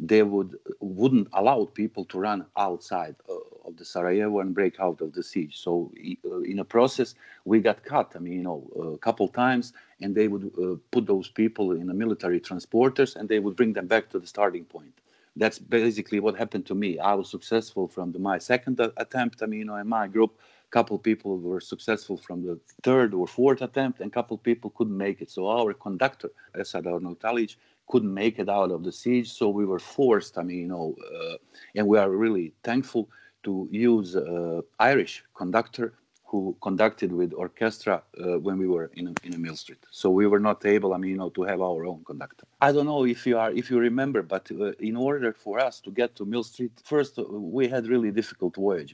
they 0.00 0.22
would 0.22 0.56
wouldn't 0.80 1.28
allow 1.34 1.66
people 1.66 2.04
to 2.06 2.18
run 2.18 2.46
outside 2.56 3.14
uh, 3.28 3.34
of 3.68 3.76
the 3.76 3.84
Sarajevo 3.84 4.40
and 4.40 4.54
break 4.54 4.80
out 4.80 5.00
of 5.00 5.12
the 5.12 5.22
siege. 5.22 5.58
So 5.58 5.92
uh, 6.24 6.40
in 6.40 6.58
a 6.58 6.64
process, 6.64 7.14
we 7.44 7.60
got 7.60 7.84
cut. 7.84 8.14
I 8.16 8.18
mean, 8.18 8.32
you 8.32 8.42
know, 8.42 8.94
a 8.94 8.98
couple 8.98 9.28
times, 9.28 9.74
and 10.00 10.14
they 10.14 10.26
would 10.26 10.50
uh, 10.60 10.76
put 10.90 11.06
those 11.06 11.28
people 11.28 11.72
in 11.72 11.86
the 11.86 11.94
military 11.94 12.40
transporters, 12.40 13.14
and 13.14 13.28
they 13.28 13.38
would 13.38 13.56
bring 13.56 13.74
them 13.74 13.86
back 13.86 14.08
to 14.10 14.18
the 14.18 14.26
starting 14.26 14.64
point. 14.64 14.94
That's 15.36 15.58
basically 15.58 16.18
what 16.18 16.34
happened 16.36 16.66
to 16.66 16.74
me. 16.74 16.98
I 16.98 17.14
was 17.14 17.30
successful 17.30 17.86
from 17.86 18.10
the, 18.10 18.18
my 18.18 18.38
second 18.38 18.80
attempt. 18.96 19.42
I 19.42 19.46
mean, 19.46 19.60
you 19.60 19.66
know, 19.66 19.76
in 19.76 19.88
my 19.88 20.08
group, 20.08 20.38
couple 20.70 20.98
people 20.98 21.38
were 21.38 21.60
successful 21.60 22.16
from 22.16 22.42
the 22.46 22.58
third 22.82 23.14
or 23.14 23.26
fourth 23.26 23.62
attempt, 23.62 24.00
and 24.00 24.12
couple 24.12 24.38
people 24.38 24.70
couldn't 24.70 24.96
make 24.96 25.20
it. 25.20 25.30
So 25.30 25.48
our 25.48 25.72
conductor, 25.74 26.30
Esad 26.54 26.84
Arnautalić, 26.84 27.56
couldn't 27.88 28.14
make 28.14 28.38
it 28.38 28.48
out 28.48 28.70
of 28.70 28.84
the 28.84 28.92
siege. 28.92 29.30
So 29.32 29.48
we 29.48 29.64
were 29.64 29.80
forced. 29.80 30.38
I 30.38 30.42
mean, 30.42 30.58
you 30.58 30.68
know, 30.68 30.94
uh, 31.14 31.36
and 31.74 31.86
we 31.86 31.98
are 31.98 32.10
really 32.10 32.52
thankful 32.62 33.08
to 33.42 33.68
use 33.70 34.16
uh, 34.16 34.60
Irish 34.78 35.24
conductor 35.34 35.94
who 36.30 36.56
conducted 36.62 37.10
with 37.12 37.30
orchestra 37.34 37.96
uh, 38.00 38.38
when 38.38 38.56
we 38.62 38.68
were 38.74 38.88
in 38.98 39.06
in 39.26 39.32
a 39.34 39.40
Millstreet. 39.46 39.82
So 39.90 40.06
we 40.20 40.26
were 40.32 40.42
not 40.48 40.58
able, 40.76 40.90
I 40.94 40.98
mean, 41.02 41.10
you 41.14 41.20
know, 41.22 41.30
to 41.38 41.42
have 41.50 41.60
our 41.70 41.82
own 41.90 42.00
conductor. 42.10 42.44
I 42.68 42.70
don't 42.74 42.88
know 42.92 43.04
if 43.14 43.20
you 43.28 43.36
are, 43.42 43.50
if 43.60 43.66
you 43.70 43.78
remember, 43.90 44.20
but 44.22 44.44
uh, 44.52 44.88
in 44.90 44.96
order 44.96 45.30
for 45.44 45.54
us 45.68 45.74
to 45.84 45.90
get 46.00 46.10
to 46.18 46.24
Millstreet, 46.24 46.74
first 46.84 47.12
uh, 47.18 47.24
we 47.56 47.64
had 47.74 47.82
really 47.94 48.12
difficult 48.20 48.52
voyage. 48.68 48.92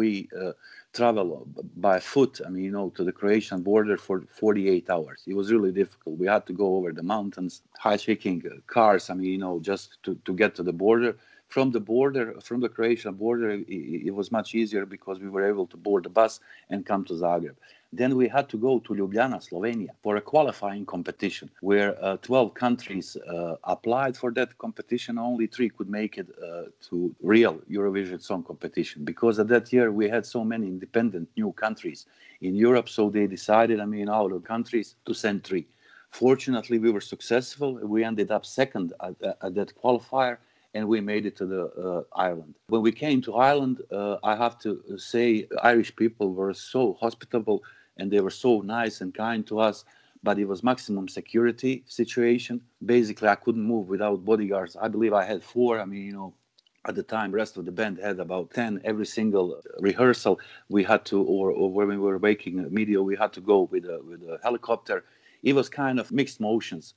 We 0.00 0.28
uh, 0.40 0.52
traveled 0.92 1.32
by 1.88 1.98
foot, 1.98 2.34
I 2.46 2.48
mean, 2.50 2.64
you 2.68 2.74
know, 2.78 2.88
to 2.96 3.02
the 3.08 3.14
Croatian 3.20 3.60
border 3.70 3.96
for 3.96 4.16
48 4.30 4.88
hours. 4.94 5.18
It 5.26 5.34
was 5.40 5.46
really 5.54 5.72
difficult. 5.72 6.18
We 6.18 6.28
had 6.34 6.46
to 6.46 6.52
go 6.52 6.76
over 6.76 6.92
the 6.92 7.02
mountains, 7.02 7.62
hijacking 7.84 8.38
uh, 8.46 8.60
cars, 8.76 9.10
I 9.10 9.14
mean, 9.14 9.30
you 9.36 9.42
know, 9.46 9.54
just 9.70 9.84
to, 10.04 10.10
to 10.26 10.32
get 10.32 10.54
to 10.58 10.62
the 10.62 10.76
border 10.84 11.16
from 11.48 11.70
the 11.70 11.80
border, 11.80 12.34
from 12.42 12.60
the 12.60 12.68
Croatian 12.68 13.14
border, 13.14 13.50
it, 13.50 13.66
it, 13.68 14.14
was 14.14 14.32
much 14.32 14.54
easier 14.54 14.84
because 14.84 15.20
we 15.20 15.28
were 15.28 15.46
able 15.48 15.66
to 15.68 15.76
board 15.76 16.04
the 16.04 16.08
bus 16.08 16.40
and 16.70 16.84
come 16.84 17.04
to 17.04 17.14
Zagreb. 17.14 17.54
Then 17.92 18.16
we 18.16 18.28
had 18.28 18.48
to 18.48 18.58
go 18.58 18.80
to 18.80 18.94
Ljubljana, 18.94 19.40
Slovenia, 19.40 19.90
for 20.02 20.16
a 20.16 20.20
qualifying 20.20 20.84
competition 20.84 21.48
where 21.60 21.96
uh, 22.04 22.16
12 22.18 22.52
countries 22.54 23.16
uh, 23.16 23.56
applied 23.64 24.16
for 24.16 24.32
that 24.32 24.58
competition. 24.58 25.18
Only 25.18 25.46
three 25.46 25.70
could 25.70 25.88
make 25.88 26.18
it 26.18 26.28
uh, 26.42 26.64
to 26.88 27.14
real 27.22 27.54
Eurovision 27.70 28.20
Song 28.20 28.42
Competition 28.42 29.04
because 29.04 29.38
at 29.38 29.48
that 29.48 29.72
year 29.72 29.92
we 29.92 30.08
had 30.08 30.26
so 30.26 30.44
many 30.44 30.66
independent 30.66 31.28
new 31.36 31.52
countries 31.52 32.06
in 32.40 32.54
Europe. 32.56 32.88
So 32.88 33.08
they 33.08 33.26
decided, 33.28 33.80
I 33.80 33.86
mean, 33.86 34.08
out 34.10 34.32
of 34.32 34.42
countries 34.44 34.96
to 35.06 35.14
send 35.14 35.44
three. 35.44 35.66
Fortunately, 36.10 36.78
we 36.78 36.90
were 36.90 37.00
successful. 37.00 37.74
We 37.74 38.02
ended 38.02 38.30
up 38.30 38.44
second 38.44 38.92
at, 39.00 39.14
at 39.42 39.54
that 39.54 39.72
qualifier 39.80 40.38
and 40.76 40.86
we 40.86 41.00
made 41.00 41.24
it 41.24 41.36
to 41.36 41.46
the 41.46 41.62
uh, 41.88 42.02
island. 42.28 42.54
When 42.68 42.82
we 42.82 42.92
came 42.92 43.22
to 43.22 43.34
Ireland, 43.34 43.76
uh, 43.90 44.16
I 44.22 44.36
have 44.36 44.58
to 44.64 44.70
say, 44.98 45.48
Irish 45.62 45.96
people 45.96 46.28
were 46.34 46.52
so 46.52 46.82
hospitable 47.00 47.58
and 47.96 48.10
they 48.10 48.20
were 48.20 48.36
so 48.46 48.60
nice 48.60 49.00
and 49.00 49.14
kind 49.14 49.46
to 49.46 49.58
us. 49.58 49.84
But 50.22 50.38
it 50.38 50.46
was 50.52 50.62
maximum 50.62 51.08
security 51.08 51.74
situation. 51.86 52.60
Basically, 52.84 53.28
I 53.28 53.36
couldn't 53.36 53.62
move 53.74 53.88
without 53.88 54.24
bodyguards. 54.24 54.76
I 54.76 54.88
believe 54.88 55.14
I 55.14 55.24
had 55.24 55.42
four. 55.42 55.80
I 55.80 55.84
mean, 55.84 56.04
you 56.10 56.12
know, 56.12 56.34
at 56.88 56.94
the 56.94 57.02
time 57.02 57.32
rest 57.32 57.56
of 57.56 57.64
the 57.64 57.72
band 57.72 57.98
had 57.98 58.18
about 58.20 58.50
10 58.50 58.82
every 58.84 59.06
single 59.06 59.60
rehearsal 59.80 60.38
we 60.68 60.84
had 60.84 61.04
to 61.04 61.20
or, 61.22 61.50
or 61.50 61.68
when 61.72 61.88
we 61.88 61.96
were 61.96 62.20
making 62.20 62.54
media 62.72 63.02
we 63.02 63.16
had 63.16 63.32
to 63.32 63.40
go 63.40 63.62
with 63.72 63.84
a, 63.86 63.98
with 64.08 64.22
a 64.22 64.38
helicopter 64.44 65.04
it 65.42 65.52
was 65.52 65.68
kind 65.68 65.98
of 65.98 66.12
mixed 66.12 66.38
motions 66.40 66.94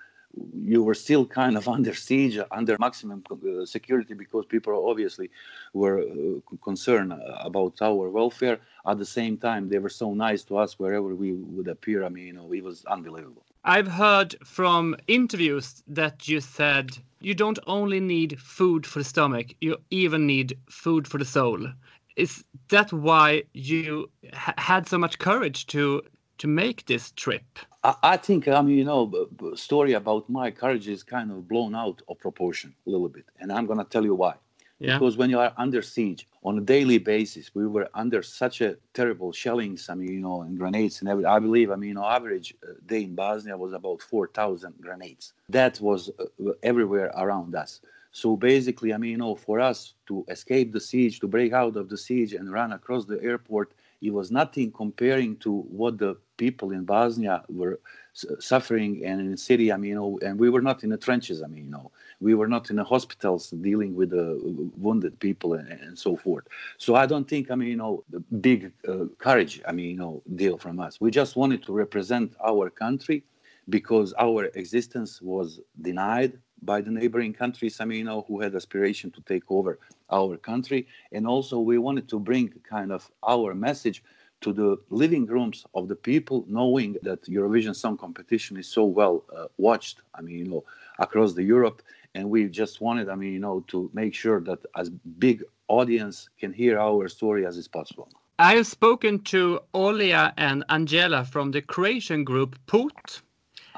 you 0.54 0.84
were 0.84 0.94
still 0.94 1.26
kind 1.26 1.58
of 1.58 1.68
under 1.76 1.94
siege, 1.94 2.40
under 2.52 2.78
maximum 2.80 3.24
uh, 3.32 3.66
security, 3.66 4.14
because 4.14 4.46
people 4.46 4.90
obviously 4.90 5.30
were 5.74 6.02
uh, 6.02 6.56
concerned 6.64 7.14
about 7.40 7.82
our 7.82 8.10
welfare. 8.10 8.60
At 8.86 8.98
the 8.98 9.06
same 9.06 9.38
time, 9.38 9.70
they 9.70 9.80
were 9.80 9.90
so 9.90 10.14
nice 10.14 10.44
to 10.46 10.58
us 10.58 10.80
wherever 10.80 11.16
we 11.16 11.34
would 11.34 11.68
appear. 11.68 12.04
I 12.04 12.10
mean, 12.10 12.28
you 12.28 12.34
know, 12.34 12.52
it 12.54 12.64
was 12.64 12.86
unbelievable. 12.86 13.44
I've 13.66 13.88
heard 13.88 14.36
from 14.46 14.96
interviews 15.08 15.84
that 15.88 16.28
you 16.28 16.40
said 16.40 16.98
you 17.20 17.36
don't 17.36 17.60
only 17.68 18.00
need 18.00 18.40
food 18.40 18.86
for 18.86 19.00
the 19.00 19.06
stomach, 19.06 19.48
you 19.60 19.78
even 19.90 20.26
need 20.26 20.58
food 20.70 21.08
for 21.08 21.18
the 21.18 21.26
soul. 21.26 21.68
Is 22.16 22.44
that 22.70 22.92
why 22.94 23.44
you 23.54 24.10
had 24.34 24.88
so 24.88 24.98
much 24.98 25.20
courage 25.20 25.68
to 25.68 26.02
to 26.38 26.48
make 26.48 26.86
this 26.86 27.12
trip? 27.12 27.60
I, 27.84 27.96
I 28.04 28.18
think, 28.18 28.48
I 28.48 28.62
mean, 28.62 28.78
you 28.78 28.86
know, 28.86 29.28
story 29.56 29.94
about 29.94 30.30
my 30.30 30.52
courage 30.52 30.88
is 30.88 31.04
kind 31.04 31.32
of 31.32 31.48
blown 31.48 31.76
out 31.76 32.02
of 32.08 32.20
proportion 32.20 32.74
a 32.86 32.90
little 32.90 33.10
bit. 33.10 33.26
And 33.40 33.52
I'm 33.52 33.66
going 33.66 33.80
to 33.80 33.86
tell 33.86 34.04
you 34.04 34.16
why. 34.16 34.36
Yeah. 34.80 34.98
Because 34.98 35.18
when 35.18 35.30
you 35.30 35.40
are 35.40 35.54
under 35.58 35.82
siege 35.82 36.26
on 36.44 36.58
a 36.58 36.62
daily 36.62 37.00
basis, 37.00 37.54
we 37.54 37.68
were 37.68 37.90
under 37.94 38.24
such 38.24 38.62
a 38.62 38.78
terrible 38.94 39.34
shellings. 39.34 39.90
I 39.90 39.96
mean, 39.96 40.14
you 40.14 40.22
know, 40.22 40.42
and 40.42 40.58
grenades 40.58 41.02
and 41.02 41.10
everything. 41.10 41.30
I 41.30 41.40
believe, 41.40 41.70
I 41.70 41.76
mean, 41.76 41.90
you 41.90 41.96
know, 41.96 42.06
average 42.06 42.56
uh, 42.64 42.74
day 42.86 43.04
in 43.04 43.14
Bosnia 43.14 43.58
was 43.58 43.74
about 43.74 44.02
4,000 44.02 44.76
grenades. 44.80 45.34
That 45.50 45.82
was 45.82 46.10
uh, 46.18 46.52
everywhere 46.64 47.12
around 47.18 47.56
us. 47.56 47.82
So 48.12 48.38
basically, 48.38 48.94
I 48.94 48.98
mean, 48.98 49.12
you 49.12 49.18
know, 49.18 49.36
for 49.36 49.60
us 49.60 49.94
to 50.08 50.26
escape 50.30 50.72
the 50.72 50.80
siege, 50.80 51.20
to 51.20 51.28
break 51.28 51.52
out 51.52 51.76
of 51.76 51.90
the 51.90 51.98
siege 51.98 52.34
and 52.34 52.52
run 52.52 52.72
across 52.72 53.06
the 53.06 53.22
airport, 53.22 53.74
it 54.02 54.14
was 54.14 54.32
nothing 54.32 54.72
comparing 54.72 55.36
to 55.38 55.62
what 55.62 55.98
the 55.98 56.16
people 56.38 56.72
in 56.72 56.86
Bosnia 56.86 57.44
were 57.50 57.80
suffering 58.40 59.04
and 59.06 59.20
in 59.22 59.38
Syria, 59.38 59.74
I 59.74 59.78
mean, 59.78 59.90
you 59.90 59.96
know, 59.96 60.20
and 60.22 60.40
we 60.40 60.50
were 60.50 60.62
not 60.62 60.84
in 60.84 60.90
the 60.90 60.98
trenches, 60.98 61.42
I 61.42 61.48
mean, 61.48 61.66
you 61.66 61.72
know, 61.72 61.92
we 62.20 62.34
were 62.34 62.48
not 62.48 62.70
in 62.70 62.76
the 62.76 62.84
hospitals 62.84 63.50
dealing 63.50 63.96
with 63.96 64.10
the 64.12 64.40
wounded 64.78 65.20
people 65.20 65.54
and, 65.54 65.68
and 65.70 65.98
so 65.98 66.16
forth. 66.16 66.46
So 66.78 66.96
I 66.96 67.06
don't 67.06 67.28
think, 67.28 67.52
I 67.52 67.56
mean, 67.56 67.70
you 67.70 67.76
know, 67.78 68.04
the 68.10 68.20
big 68.20 68.72
uh, 68.88 69.06
courage, 69.18 69.62
I 69.68 69.72
mean, 69.72 69.90
you 69.92 69.98
know, 69.98 70.22
deal 70.36 70.58
from 70.58 70.80
us. 70.80 71.00
We 71.00 71.12
just 71.12 71.36
wanted 71.36 71.64
to 71.64 71.74
represent 71.74 72.36
our 72.46 72.70
country 72.70 73.24
because 73.70 74.14
our 74.18 74.46
existence 74.56 75.22
was 75.22 75.60
denied 75.82 76.38
by 76.62 76.82
the 76.82 76.92
neighboring 76.92 77.34
countries, 77.34 77.80
I 77.80 77.86
mean, 77.86 78.00
you 78.00 78.04
know, 78.06 78.26
who 78.28 78.42
had 78.42 78.56
aspiration 78.56 79.12
to 79.12 79.22
take 79.22 79.44
over 79.50 79.80
our 80.10 80.38
country. 80.38 80.88
And 81.12 81.28
also 81.28 81.60
we 81.60 81.78
wanted 81.78 82.08
to 82.10 82.20
bring 82.20 82.50
kind 82.70 82.92
of 82.92 83.10
our 83.24 83.54
message 83.54 84.04
to 84.42 84.54
the 84.54 84.78
living 84.90 85.26
rooms 85.26 85.66
of 85.74 85.88
the 85.88 85.96
people, 85.96 86.46
knowing 86.48 86.96
that 87.04 87.24
Eurovision 87.24 87.76
Song 87.76 87.98
Competition 87.98 88.58
is 88.58 88.68
so 88.68 88.86
well 88.86 89.26
uh, 89.36 89.48
watched, 89.58 90.02
I 90.16 90.22
mean, 90.22 90.38
you 90.38 90.46
know, 90.46 90.64
across 91.00 91.34
the 91.34 91.44
Europe. 91.44 91.82
And 92.16 92.30
we 92.30 92.48
just 92.48 92.82
wanted, 92.82 93.10
I 93.10 93.16
mean, 93.16 93.34
you 93.34 93.40
know, 93.40 93.64
to 93.68 93.90
make 93.94 94.14
sure 94.14 94.40
that 94.42 94.60
as 94.76 94.90
big 94.90 95.44
audience 95.68 96.30
can 96.40 96.54
hear 96.54 96.80
our 96.80 97.08
story 97.10 97.46
as 97.46 97.58
is 97.58 97.68
possible. 97.68 98.10
I 98.40 98.56
have 98.56 98.68
spoken 98.68 99.20
to 99.26 99.60
Olia 99.74 100.34
and 100.38 100.64
Angela 100.70 101.26
from 101.26 101.52
the 101.52 101.62
Croatian 101.62 102.24
group 102.24 102.58
Put 102.68 103.22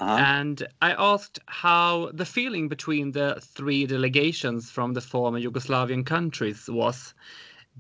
uh-huh. 0.02 0.18
And 0.18 0.68
I 0.82 0.94
asked 0.98 1.38
how 1.46 2.10
the 2.12 2.26
feeling 2.26 2.68
between 2.68 3.12
the 3.12 3.40
three 3.40 3.86
delegations 3.86 4.72
from 4.72 4.94
the 4.94 5.02
former 5.02 5.40
Yugoslavian 5.40 6.04
countries 6.06 6.68
was. 6.68 7.14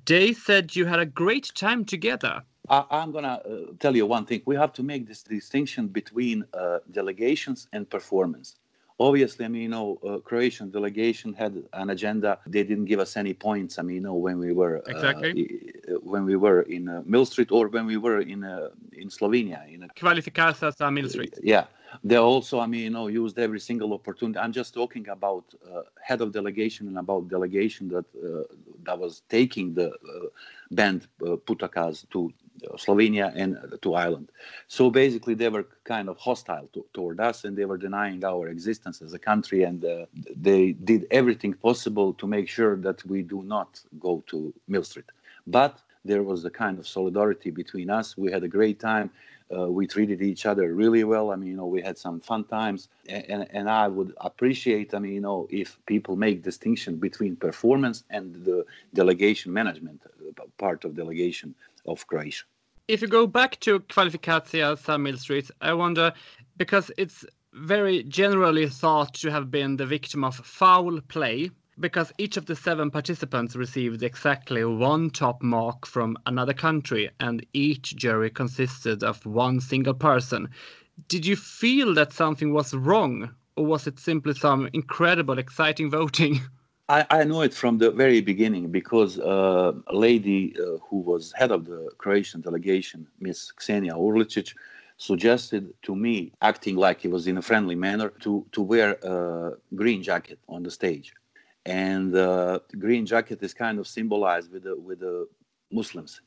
They 0.06 0.32
said 0.34 0.76
you 0.76 0.86
had 0.86 1.00
a 1.00 1.06
great 1.06 1.52
time 1.56 1.84
together. 1.84 2.44
I, 2.70 2.86
am 2.92 3.12
going 3.12 3.24
to 3.24 3.32
uh, 3.32 3.40
tell 3.80 3.96
you 3.96 4.06
one 4.06 4.26
thing. 4.28 4.44
We 4.46 4.56
have 4.56 4.72
to 4.74 4.84
make 4.84 5.08
this 5.08 5.24
distinction 5.24 5.88
between 5.88 6.46
uh, 6.54 6.80
delegations 6.92 7.68
and 7.74 7.90
performance. 7.90 8.56
Obviously, 9.00 9.46
I 9.46 9.48
mean, 9.48 9.64
you 9.64 9.70
know, 9.70 10.00
uh, 10.08 10.20
Croatian 10.20 10.70
delegation 10.70 11.34
had 11.34 11.64
an 11.74 11.90
agenda. 11.90 12.38
They 12.46 12.64
didn't 12.64 12.86
give 12.86 13.00
us 13.00 13.18
any 13.18 13.34
points. 13.34 13.80
I 13.80 13.82
mean, 13.82 13.96
you 13.96 14.02
know, 14.02 14.14
when 14.14 14.38
we 14.38 14.54
were 14.54 14.78
uh, 14.78 14.92
exactly 14.92 15.74
when 16.04 16.24
we 16.24 16.36
were 16.36 16.62
in 16.62 16.88
uh, 16.88 17.02
Millstreet 17.06 17.52
or 17.52 17.68
when 17.68 17.88
we 17.88 17.98
were 17.98 18.22
in 18.22 18.44
uh, 18.44 18.70
in 18.94 19.10
Slovenia 19.10 19.68
in 19.74 19.84
a 19.84 19.88
Kvalifikacija 19.88 20.72
za 20.78 20.92
Millstreet. 20.92 21.40
Yeah, 21.44 21.66
they 22.04 22.18
also, 22.18 22.60
I 22.60 22.68
mean, 22.68 22.84
you 22.84 22.90
know, 22.90 23.08
used 23.08 23.38
every 23.40 23.60
single 23.60 23.94
opportunity. 23.94 24.40
I'm 24.40 24.52
just 24.52 24.74
talking 24.74 25.08
about 25.10 25.46
uh, 25.66 25.82
head 26.02 26.22
of 26.22 26.32
delegation 26.32 26.88
and 26.88 26.98
about 26.98 27.28
delegation 27.30 27.90
that 27.90 28.06
uh, 28.16 28.44
that 28.84 28.98
was 29.00 29.22
taking 29.30 29.74
the 29.74 29.90
uh, 29.90 30.28
band 30.72 31.08
uh, 31.22 31.36
Putokaz 31.46 32.10
to 32.12 32.32
uh, 32.66 32.78
Slovenia 32.78 33.32
and 33.36 33.58
to 33.82 33.94
Ireland. 33.96 34.32
So 34.68 34.90
basically, 34.90 35.36
they 35.36 35.50
were 35.50 35.68
kind 35.84 36.10
of 36.10 36.18
hostile 36.18 36.70
to, 36.74 36.86
toward 36.94 37.20
us, 37.20 37.44
and 37.46 37.58
they 37.58 37.66
were 37.66 37.78
denying 37.78 38.24
our 38.24 38.48
existence 38.48 39.02
as 39.02 39.14
a 39.14 39.20
country. 39.20 39.64
And 39.64 39.84
uh, 39.84 40.06
they 40.36 40.72
did 40.72 41.08
everything 41.12 41.54
possible 41.54 42.14
to 42.14 42.28
make 42.28 42.48
sure 42.48 42.76
that 42.78 43.06
we 43.06 43.22
do 43.22 43.44
not 43.44 43.82
go 44.00 44.24
to 44.28 44.54
Millstreet. 44.68 45.10
But 45.48 45.80
there 46.04 46.24
was 46.24 46.46
a 46.46 46.50
kind 46.50 46.80
of 46.80 46.88
solidarity 46.88 47.52
between 47.52 47.90
us. 47.90 48.18
We 48.18 48.32
had 48.32 48.44
a 48.44 48.48
great 48.48 48.80
time 48.80 49.12
uh, 49.56 49.68
we 49.70 49.88
treated 49.88 50.22
each 50.22 50.46
other 50.46 50.74
really 50.74 51.04
well. 51.04 51.32
I 51.32 51.36
mean, 51.36 51.50
you 51.50 51.58
know, 51.58 51.66
we 51.66 51.82
had 51.82 51.98
some 51.98 52.20
fun 52.20 52.44
times, 52.46 52.90
and, 53.10 53.48
and 53.52 53.70
I 53.70 53.88
would 53.88 54.14
appreciate, 54.18 54.94
I 54.94 55.00
mean, 55.00 55.14
you 55.14 55.22
know, 55.22 55.48
if 55.50 55.78
people 55.86 56.16
make 56.16 56.44
distinction 56.44 56.98
between 56.98 57.36
performance 57.36 58.04
and 58.10 58.46
the 58.46 58.66
delegation 58.94 59.52
management 59.54 60.02
uh, 60.06 60.44
part 60.58 60.86
of 60.86 60.96
delegation 60.96 61.56
of 61.86 62.06
Croatia. 62.08 62.46
If 62.88 63.02
you 63.02 63.08
go 63.08 63.28
back 63.28 63.60
to 63.62 63.80
Kvalifikacija 63.80 64.78
za 64.78 64.98
Millstreet, 64.98 65.50
I 65.62 65.74
wonder 65.74 66.14
because 66.58 66.92
it's 66.98 67.26
very 67.54 68.04
generally 68.04 68.68
thought 68.68 69.14
to 69.14 69.32
have 69.32 69.52
been 69.52 69.78
the 69.78 69.86
victim 69.86 70.24
of 70.24 70.36
foul 70.36 71.02
play 71.02 71.52
because 71.82 72.14
each 72.20 72.38
of 72.38 72.46
the 72.46 72.56
seven 72.56 72.92
participants 72.92 73.56
received 73.56 74.04
exactly 74.04 74.64
one 74.64 75.10
top 75.10 75.42
mark 75.42 75.88
from 75.88 76.16
another 76.28 76.54
country, 76.54 77.10
and 77.20 77.46
each 77.54 77.96
jury 77.96 78.30
consisted 78.30 79.04
of 79.04 79.26
one 79.26 79.60
single 79.60 79.96
person. 79.96 80.48
Did 81.08 81.26
you 81.26 81.36
feel 81.36 81.94
that 81.96 82.14
something 82.14 82.54
was 82.54 82.74
wrong, 82.76 83.34
or 83.56 83.66
was 83.66 83.88
it 83.88 84.00
simply 84.00 84.36
some 84.36 84.70
incredible, 84.74 85.40
exciting 85.40 85.90
voting? 85.90 86.40
I, 86.90 87.06
I 87.10 87.24
know 87.24 87.42
it 87.42 87.54
from 87.54 87.78
the 87.78 87.90
very 87.90 88.22
beginning 88.22 88.70
because 88.70 89.18
uh, 89.18 89.72
a 89.88 89.96
lady 89.96 90.54
uh, 90.60 90.78
who 90.90 90.98
was 90.98 91.34
head 91.34 91.52
of 91.52 91.66
the 91.66 91.90
Croatian 91.98 92.42
delegation, 92.42 93.08
Miss 93.20 93.52
Ksenia 93.52 93.94
Urlicic, 93.94 94.54
suggested 94.98 95.74
to 95.84 95.96
me, 95.96 96.34
acting 96.42 96.76
like 96.76 97.00
he 97.02 97.08
was 97.08 97.28
in 97.28 97.38
a 97.38 97.42
friendly 97.42 97.76
manner, 97.76 98.10
to, 98.20 98.46
to 98.52 98.62
wear 98.62 98.98
a 99.04 99.54
green 99.74 100.04
jacket 100.04 100.38
on 100.48 100.64
the 100.64 100.70
stage. 100.70 101.14
And 101.66 102.16
uh, 102.16 102.60
the 102.70 102.78
green 102.78 103.06
jacket 103.06 103.44
is 103.44 103.54
kind 103.54 103.80
of 103.80 103.88
symbolized 103.88 104.52
with 104.52 104.64
the, 104.64 104.76
with 104.76 105.00
the 105.00 105.28
Muslims. 105.72 106.22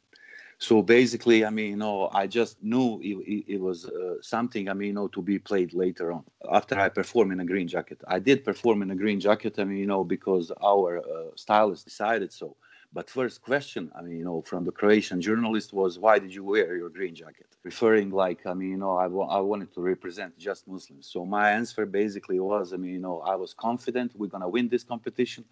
So 0.58 0.82
basically, 0.82 1.44
I 1.44 1.50
mean, 1.50 1.70
you 1.70 1.76
know, 1.76 2.08
I 2.12 2.26
just 2.26 2.62
knew 2.62 3.00
it, 3.02 3.16
it, 3.28 3.54
it 3.54 3.60
was 3.60 3.86
uh, 3.86 4.14
something, 4.22 4.68
I 4.68 4.72
mean, 4.72 4.88
you 4.88 4.94
know, 4.94 5.08
to 5.08 5.20
be 5.20 5.38
played 5.38 5.74
later 5.74 6.12
on 6.12 6.22
after 6.50 6.78
I 6.78 6.88
perform 6.88 7.32
in 7.32 7.40
a 7.40 7.44
green 7.44 7.66
jacket. 7.68 8.00
I 8.06 8.18
did 8.18 8.44
perform 8.44 8.82
in 8.82 8.90
a 8.90 8.94
green 8.94 9.20
jacket, 9.20 9.58
I 9.58 9.64
mean, 9.64 9.78
you 9.78 9.86
know, 9.86 10.04
because 10.04 10.52
our 10.62 10.98
uh, 10.98 11.02
stylist 11.34 11.84
decided 11.84 12.32
so. 12.32 12.56
But 12.94 13.10
first 13.10 13.42
question, 13.42 13.90
I 13.98 14.02
mean, 14.02 14.16
you 14.16 14.24
know, 14.24 14.40
from 14.40 14.64
the 14.64 14.70
Croatian 14.70 15.20
journalist 15.20 15.72
was, 15.72 15.98
why 15.98 16.20
did 16.20 16.32
you 16.32 16.44
wear 16.44 16.76
your 16.76 16.88
green 16.88 17.12
jacket? 17.12 17.48
Referring 17.64 18.10
like, 18.10 18.46
I 18.46 18.54
mean, 18.54 18.70
you 18.70 18.76
know, 18.76 18.96
I, 18.96 19.06
I 19.06 19.40
wanted 19.40 19.74
to 19.74 19.80
represent 19.80 20.38
just 20.38 20.68
Muslims. 20.68 21.08
So 21.08 21.26
my 21.26 21.50
answer 21.50 21.86
basically 21.86 22.38
was, 22.38 22.72
I 22.72 22.76
mean, 22.76 22.92
you 22.92 23.00
know, 23.00 23.18
I 23.22 23.34
was 23.34 23.52
confident 23.52 24.12
we're 24.14 24.28
going 24.28 24.42
to 24.42 24.48
win 24.48 24.68
this 24.68 24.84
competition. 24.84 25.44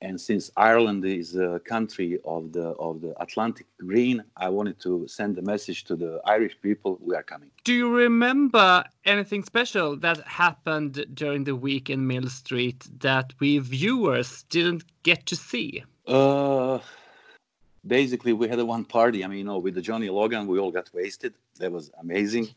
And 0.00 0.20
since 0.20 0.50
Ireland 0.56 1.04
is 1.04 1.36
a 1.36 1.60
country 1.64 2.18
of 2.24 2.52
the 2.52 2.68
of 2.86 3.00
the 3.00 3.20
Atlantic 3.20 3.66
Green, 3.78 4.22
I 4.36 4.48
wanted 4.48 4.78
to 4.80 5.08
send 5.08 5.36
a 5.38 5.42
message 5.42 5.82
to 5.84 5.96
the 5.96 6.20
Irish 6.24 6.54
people: 6.62 7.00
we 7.00 7.16
are 7.16 7.24
coming. 7.24 7.50
Do 7.64 7.74
you 7.74 7.88
remember 7.90 8.84
anything 9.04 9.42
special 9.42 9.96
that 9.96 10.18
happened 10.24 11.04
during 11.14 11.42
the 11.42 11.56
week 11.56 11.90
in 11.90 12.06
Millstreet 12.06 12.86
that 13.00 13.34
we 13.40 13.58
viewers 13.58 14.44
didn't 14.44 14.84
get 15.02 15.26
to 15.26 15.34
see? 15.34 15.82
Uh, 16.08 16.78
basically, 17.86 18.32
we 18.32 18.48
had 18.48 18.58
a 18.58 18.64
one 18.64 18.84
party. 18.84 19.22
I 19.24 19.26
mean, 19.26 19.38
you 19.38 19.44
know, 19.44 19.58
with 19.58 19.74
the 19.74 19.82
Johnny 19.82 20.08
Logan, 20.08 20.46
we 20.46 20.58
all 20.58 20.70
got 20.70 20.90
wasted. 20.94 21.34
That 21.58 21.70
was 21.70 21.90
amazing. 22.00 22.48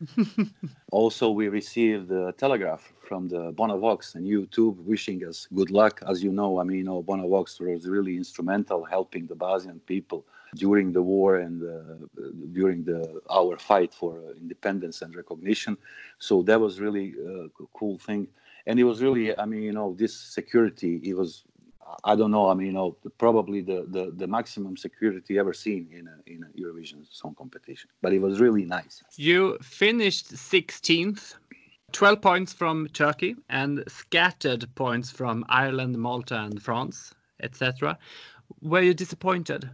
also, 0.90 1.30
we 1.30 1.48
received 1.48 2.10
a 2.10 2.32
telegraph 2.32 2.92
from 3.06 3.28
the 3.28 3.52
Bono 3.52 3.76
Vox 3.78 4.14
and 4.14 4.26
U2 4.26 4.84
wishing 4.84 5.26
us 5.26 5.48
good 5.54 5.70
luck. 5.70 6.02
As 6.08 6.24
you 6.24 6.32
know, 6.32 6.60
I 6.60 6.64
mean, 6.64 6.78
you 6.78 6.84
know, 6.84 7.02
Bono 7.02 7.28
Vox 7.28 7.60
was 7.60 7.86
really 7.86 8.16
instrumental 8.16 8.84
helping 8.84 9.26
the 9.26 9.34
Bosnian 9.34 9.80
people 9.80 10.24
during 10.54 10.92
the 10.92 11.02
war 11.02 11.36
and 11.36 11.62
uh, 11.62 12.22
during 12.52 12.84
the 12.84 13.20
our 13.30 13.58
fight 13.58 13.92
for 13.92 14.18
uh, 14.18 14.32
independence 14.40 15.02
and 15.02 15.14
recognition. 15.14 15.76
So 16.18 16.42
that 16.44 16.58
was 16.58 16.80
really 16.80 17.14
a 17.26 17.48
cool 17.74 17.98
thing. 17.98 18.28
And 18.66 18.78
it 18.78 18.84
was 18.84 19.02
really, 19.02 19.36
I 19.36 19.44
mean, 19.44 19.62
you 19.62 19.72
know, 19.72 19.94
this 19.98 20.14
security. 20.14 21.00
It 21.02 21.16
was 21.16 21.44
I 22.04 22.14
don't 22.16 22.30
know. 22.30 22.48
I 22.48 22.54
mean, 22.54 22.68
you 22.68 22.72
know, 22.72 22.96
probably 23.18 23.60
the, 23.60 23.86
the, 23.88 24.12
the 24.16 24.26
maximum 24.26 24.76
security 24.76 25.38
ever 25.38 25.52
seen 25.52 25.88
in 25.92 26.08
a, 26.08 26.16
in 26.26 26.44
a 26.44 26.60
Eurovision 26.60 27.06
song 27.10 27.34
competition. 27.34 27.90
But 28.00 28.12
it 28.12 28.20
was 28.20 28.40
really 28.40 28.64
nice. 28.64 29.02
You 29.16 29.58
finished 29.62 30.32
16th, 30.32 31.34
12 31.92 32.20
points 32.20 32.52
from 32.52 32.88
Turkey, 32.88 33.36
and 33.48 33.84
scattered 33.88 34.66
points 34.74 35.10
from 35.10 35.44
Ireland, 35.48 35.98
Malta, 35.98 36.40
and 36.40 36.62
France, 36.62 37.14
etc. 37.42 37.98
Were 38.60 38.82
you 38.82 38.94
disappointed? 38.94 39.70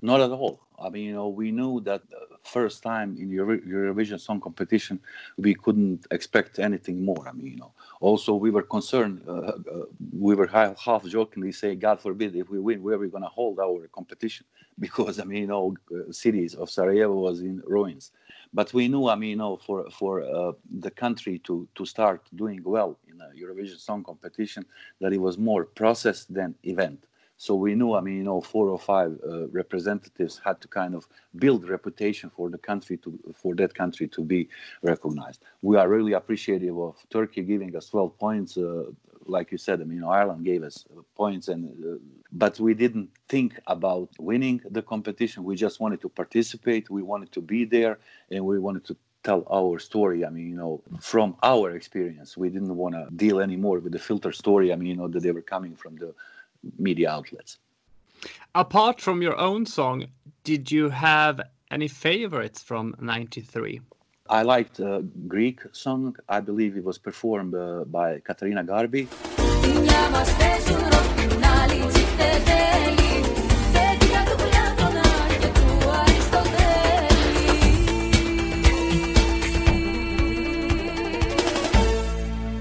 Not 0.00 0.20
at 0.20 0.30
all. 0.30 0.60
I 0.82 0.88
mean, 0.90 1.04
you 1.04 1.14
know, 1.14 1.28
we 1.28 1.52
knew 1.52 1.80
that 1.82 2.08
the 2.10 2.18
first 2.42 2.82
time 2.82 3.16
in 3.18 3.30
Euro- 3.30 3.60
Eurovision 3.60 4.18
Song 4.18 4.40
Competition, 4.40 4.98
we 5.38 5.54
couldn't 5.54 6.06
expect 6.10 6.58
anything 6.58 7.04
more. 7.04 7.28
I 7.28 7.32
mean, 7.32 7.46
you 7.46 7.56
know, 7.56 7.72
also 8.02 8.34
we 8.34 8.50
were 8.50 8.62
concerned. 8.62 9.22
Uh, 9.26 9.32
uh, 9.32 9.84
we 10.28 10.34
were 10.34 10.48
half, 10.48 10.78
half 10.78 11.04
jokingly 11.06 11.52
saying, 11.52 11.78
"God 11.78 12.00
forbid, 12.00 12.34
if 12.36 12.50
we 12.50 12.58
win, 12.58 12.82
where 12.82 12.96
are 12.96 12.98
we 12.98 13.08
going 13.08 13.22
to 13.22 13.28
hold 13.28 13.58
our 13.60 13.88
competition?" 13.98 14.44
Because 14.86 15.20
I 15.20 15.24
mean, 15.24 15.42
you 15.42 15.52
know, 15.54 15.74
uh, 15.94 16.12
cities 16.12 16.54
of 16.54 16.68
Sarajevo 16.70 17.14
was 17.14 17.40
in 17.40 17.62
ruins. 17.64 18.10
But 18.52 18.74
we 18.74 18.88
knew, 18.88 19.08
I 19.08 19.14
mean, 19.14 19.30
you 19.30 19.36
know, 19.36 19.56
for 19.66 19.78
for 19.90 20.12
uh, 20.22 20.52
the 20.86 20.90
country 21.04 21.38
to 21.46 21.68
to 21.76 21.86
start 21.86 22.20
doing 22.42 22.60
well 22.64 22.98
in 23.10 23.16
a 23.26 23.28
Eurovision 23.42 23.78
Song 23.78 24.02
Competition, 24.10 24.62
that 25.00 25.12
it 25.12 25.20
was 25.28 25.38
more 25.38 25.64
process 25.64 26.24
than 26.24 26.54
event. 26.64 27.00
So 27.46 27.56
we 27.56 27.74
knew, 27.74 27.94
I 27.94 28.00
mean, 28.00 28.18
you 28.18 28.22
know, 28.22 28.40
four 28.40 28.68
or 28.68 28.78
five 28.78 29.18
uh, 29.28 29.48
representatives 29.48 30.40
had 30.44 30.60
to 30.60 30.68
kind 30.68 30.94
of 30.94 31.08
build 31.44 31.68
reputation 31.68 32.30
for 32.30 32.48
the 32.48 32.60
country 32.70 32.96
to 32.98 33.10
for 33.34 33.52
that 33.56 33.74
country 33.74 34.06
to 34.16 34.22
be 34.22 34.48
recognized. 34.82 35.40
We 35.60 35.74
are 35.80 35.88
really 35.88 36.12
appreciative 36.12 36.76
of 36.78 36.94
Turkey 37.10 37.42
giving 37.42 37.74
us 37.74 37.88
12 37.88 38.16
points. 38.16 38.56
Uh, 38.56 38.84
like 39.26 39.50
you 39.50 39.58
said, 39.58 39.80
I 39.80 39.86
mean, 39.92 40.04
Ireland 40.04 40.44
gave 40.44 40.62
us 40.62 40.84
uh, 40.96 41.02
points, 41.16 41.48
and 41.48 41.62
uh, 41.64 41.98
but 42.30 42.60
we 42.60 42.74
didn't 42.74 43.08
think 43.28 43.58
about 43.66 44.10
winning 44.20 44.60
the 44.76 44.82
competition. 44.82 45.42
We 45.42 45.56
just 45.56 45.80
wanted 45.80 46.00
to 46.02 46.08
participate. 46.08 46.90
We 46.90 47.02
wanted 47.02 47.32
to 47.32 47.40
be 47.40 47.64
there, 47.64 47.98
and 48.30 48.44
we 48.44 48.60
wanted 48.60 48.84
to 48.90 48.94
tell 49.24 49.42
our 49.50 49.80
story. 49.80 50.24
I 50.24 50.30
mean, 50.30 50.48
you 50.52 50.56
know, 50.62 50.82
from 51.00 51.36
our 51.42 51.74
experience, 51.80 52.36
we 52.36 52.50
didn't 52.50 52.76
want 52.76 52.94
to 52.94 53.04
deal 53.24 53.40
anymore 53.40 53.80
with 53.80 53.92
the 53.92 54.04
filter 54.08 54.32
story. 54.32 54.72
I 54.72 54.76
mean, 54.76 54.90
you 54.92 54.96
know, 54.96 55.08
that 55.08 55.22
they 55.24 55.32
were 55.32 55.48
coming 55.54 55.74
from 55.74 55.96
the 55.96 56.14
media 56.78 57.10
outlets. 57.10 57.58
Apart 58.54 59.00
from 59.00 59.22
your 59.22 59.36
own 59.38 59.66
song, 59.66 60.06
did 60.44 60.70
you 60.70 60.88
have 60.90 61.40
any 61.70 61.88
favorites 61.88 62.62
from 62.62 62.94
93? 63.00 63.80
I 64.28 64.42
liked 64.42 64.78
a 64.80 65.04
Greek 65.26 65.60
song. 65.72 66.16
I 66.28 66.40
believe 66.40 66.76
it 66.76 66.84
was 66.84 66.98
performed 66.98 67.54
uh, 67.54 67.84
by 67.84 68.20
Katerina 68.20 68.64
Garbi. 68.64 69.08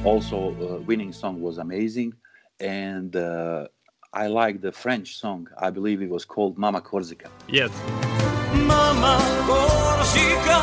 Also, 0.04 0.38
uh, 0.50 0.82
winning 0.82 1.14
song 1.14 1.42
was 1.42 1.60
amazing, 1.60 2.14
and 2.60 3.16
uh, 3.16 3.68
I 4.14 4.28
like 4.28 4.60
the 4.60 4.74
French 4.74 5.18
song. 5.18 5.48
I 5.58 5.70
believe 5.70 6.02
it 6.02 6.10
was 6.10 6.26
called 6.26 6.58
Mama 6.58 6.82
Corsica. 6.82 7.30
Yes. 7.48 7.72
Mamma 8.54 9.18
Corsica, 9.48 10.60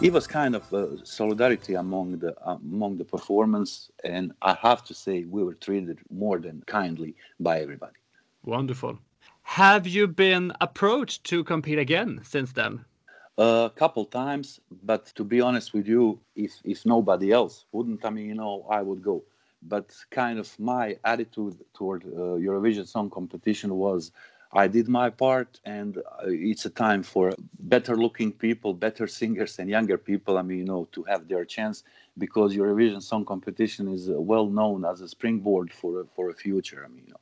It 0.00 0.12
was 0.12 0.28
kind 0.28 0.54
of 0.54 0.72
uh, 0.72 1.04
solidarity 1.04 1.74
among 1.74 2.18
the 2.18 2.32
among 2.46 2.98
the 2.98 3.04
performance, 3.04 3.90
and 4.04 4.32
I 4.42 4.54
have 4.54 4.84
to 4.84 4.94
say 4.94 5.24
we 5.24 5.42
were 5.42 5.54
treated 5.54 5.98
more 6.08 6.38
than 6.38 6.62
kindly 6.66 7.16
by 7.40 7.60
everybody. 7.60 7.98
Wonderful. 8.44 8.98
Have 9.42 9.88
you 9.88 10.06
been 10.06 10.52
approached 10.60 11.24
to 11.24 11.42
compete 11.42 11.80
again 11.80 12.20
since 12.22 12.52
then? 12.52 12.84
A 13.38 13.72
couple 13.74 14.04
times, 14.04 14.60
but 14.84 15.06
to 15.16 15.24
be 15.24 15.40
honest 15.40 15.72
with 15.72 15.88
you, 15.88 16.20
if 16.36 16.52
if 16.64 16.86
nobody 16.86 17.32
else 17.32 17.64
wouldn't, 17.72 18.04
I 18.04 18.10
mean, 18.10 18.26
you 18.26 18.34
know, 18.34 18.66
I 18.70 18.82
would 18.82 19.02
go. 19.02 19.24
But 19.62 19.86
kind 20.10 20.38
of 20.38 20.48
my 20.60 20.96
attitude 21.04 21.56
toward 21.74 22.04
uh, 22.04 22.38
Eurovision 22.38 22.86
Song 22.86 23.10
Competition 23.10 23.74
was, 23.74 24.12
I 24.52 24.66
did 24.66 24.88
my 24.88 25.10
part, 25.10 25.60
and 25.64 25.98
uh, 25.98 26.02
it's 26.26 26.64
a 26.64 26.70
time 26.70 27.02
for 27.02 27.34
better-looking 27.60 28.32
people, 28.32 28.72
better 28.72 29.06
singers, 29.06 29.58
and 29.58 29.68
younger 29.68 29.98
people. 29.98 30.38
I 30.38 30.42
mean, 30.42 30.58
you 30.58 30.64
know, 30.64 30.88
to 30.92 31.02
have 31.04 31.28
their 31.28 31.44
chance 31.44 31.84
because 32.16 32.56
Eurovision 32.56 33.02
Song 33.02 33.26
Competition 33.26 33.92
is 33.92 34.08
uh, 34.08 34.14
well 34.14 34.46
known 34.46 34.86
as 34.86 35.02
a 35.02 35.08
springboard 35.08 35.70
for 35.72 36.00
a, 36.00 36.04
for 36.16 36.30
a 36.30 36.34
future. 36.34 36.82
I 36.84 36.88
mean, 36.88 37.04
you 37.06 37.12
know. 37.12 37.20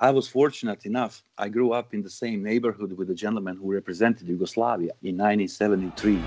I 0.00 0.10
was 0.12 0.28
fortunate 0.28 0.86
enough. 0.86 1.24
I 1.36 1.48
grew 1.48 1.72
up 1.72 1.92
in 1.92 2.02
the 2.02 2.10
same 2.10 2.44
neighborhood 2.44 2.92
with 2.92 3.10
a 3.10 3.14
gentleman 3.14 3.56
who 3.56 3.72
represented 3.72 4.28
Yugoslavia 4.28 4.92
in 5.02 5.16
1973. 5.16 6.18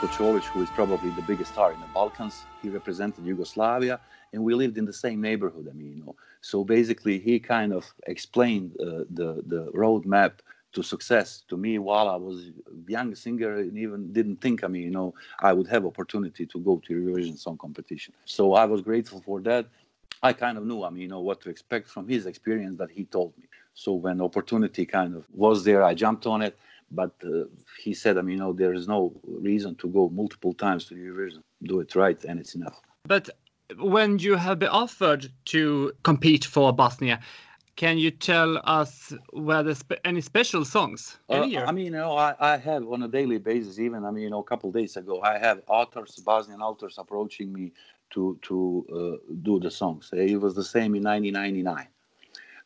Zdravko 0.00 0.44
who 0.46 0.62
is 0.62 0.70
probably 0.70 1.10
the 1.10 1.22
biggest 1.22 1.52
star 1.52 1.72
in 1.72 1.80
the 1.80 1.86
Balkans. 1.86 2.46
He 2.56 2.68
represented 2.68 3.24
Yugoslavia, 3.24 4.00
and 4.32 4.42
we 4.42 4.54
lived 4.54 4.78
in 4.78 4.84
the 4.84 4.92
same 4.92 5.20
neighborhood. 5.20 5.68
I 5.70 5.74
mean, 5.74 5.96
you 5.96 6.04
know, 6.04 6.16
so 6.40 6.64
basically 6.64 7.18
he 7.18 7.38
kind 7.38 7.72
of 7.72 7.92
explained 8.06 8.76
uh, 8.80 9.04
the 9.10 9.42
the 9.46 9.70
roadmap 9.74 10.32
to 10.72 10.82
success 10.82 11.42
to 11.48 11.56
me 11.56 11.78
while 11.78 12.08
I 12.08 12.16
was 12.16 12.48
a 12.48 12.90
young 12.90 13.14
singer 13.14 13.56
and 13.56 13.76
even 13.76 14.12
didn't 14.12 14.40
think 14.40 14.62
I 14.62 14.68
mean 14.68 14.84
you 14.84 14.90
know 14.90 15.14
I 15.40 15.52
would 15.52 15.66
have 15.68 15.84
opportunity 15.84 16.46
to 16.46 16.58
go 16.60 16.80
to 16.86 16.92
Eurovision 16.94 17.36
Song 17.38 17.58
Competition. 17.58 18.14
So 18.24 18.54
I 18.54 18.66
was 18.66 18.80
grateful 18.80 19.20
for 19.20 19.40
that. 19.42 19.66
I 20.22 20.32
kind 20.32 20.56
of 20.58 20.64
knew 20.64 20.84
I 20.84 20.90
mean 20.90 21.02
you 21.02 21.08
know 21.08 21.20
what 21.20 21.40
to 21.42 21.50
expect 21.50 21.88
from 21.88 22.06
his 22.08 22.26
experience 22.26 22.76
that 22.78 22.90
he 22.90 23.04
told 23.04 23.36
me. 23.36 23.46
So 23.74 23.94
when 23.94 24.20
opportunity 24.20 24.86
kind 24.86 25.16
of 25.16 25.24
was 25.32 25.64
there, 25.64 25.82
I 25.82 25.94
jumped 25.94 26.26
on 26.26 26.42
it. 26.42 26.56
But 26.90 27.12
uh, 27.24 27.44
he 27.82 27.94
said, 27.94 28.18
I 28.18 28.22
mean, 28.22 28.38
you 28.38 28.42
know, 28.42 28.52
there 28.52 28.74
is 28.74 28.88
no 28.88 29.12
reason 29.24 29.74
to 29.76 29.88
go 29.88 30.08
multiple 30.08 30.52
times 30.52 30.86
to 30.86 30.94
Eurovision. 30.94 31.42
Do 31.62 31.80
it 31.80 31.94
right, 31.94 32.22
and 32.24 32.40
it's 32.40 32.54
enough. 32.54 32.80
But 33.04 33.30
when 33.78 34.18
you 34.18 34.34
have 34.36 34.58
been 34.58 34.70
offered 34.70 35.30
to 35.46 35.92
compete 36.02 36.44
for 36.44 36.72
Bosnia, 36.72 37.20
can 37.76 37.98
you 37.98 38.10
tell 38.10 38.60
us 38.64 39.14
whether 39.32 39.74
spe- 39.74 40.00
any 40.04 40.20
special 40.20 40.64
songs 40.64 41.18
Uh, 41.30 41.34
any 41.34 41.52
year? 41.52 41.64
I 41.64 41.72
mean, 41.72 41.86
you 41.86 41.92
know, 41.92 42.16
I, 42.16 42.34
I 42.38 42.56
have 42.56 42.86
on 42.88 43.02
a 43.04 43.08
daily 43.08 43.38
basis, 43.38 43.78
even, 43.78 44.04
I 44.04 44.10
mean, 44.10 44.24
you 44.24 44.30
know, 44.30 44.40
a 44.40 44.44
couple 44.44 44.70
days 44.72 44.96
ago, 44.96 45.22
I 45.22 45.38
have 45.38 45.62
authors, 45.68 46.16
Bosnian 46.16 46.60
authors 46.60 46.98
approaching 46.98 47.52
me 47.52 47.72
to, 48.10 48.38
to 48.42 48.86
uh, 48.92 49.34
do 49.42 49.60
the 49.60 49.70
songs. 49.70 50.10
It 50.12 50.40
was 50.40 50.54
the 50.54 50.64
same 50.64 50.94
in 50.96 51.04
1999. 51.04 51.86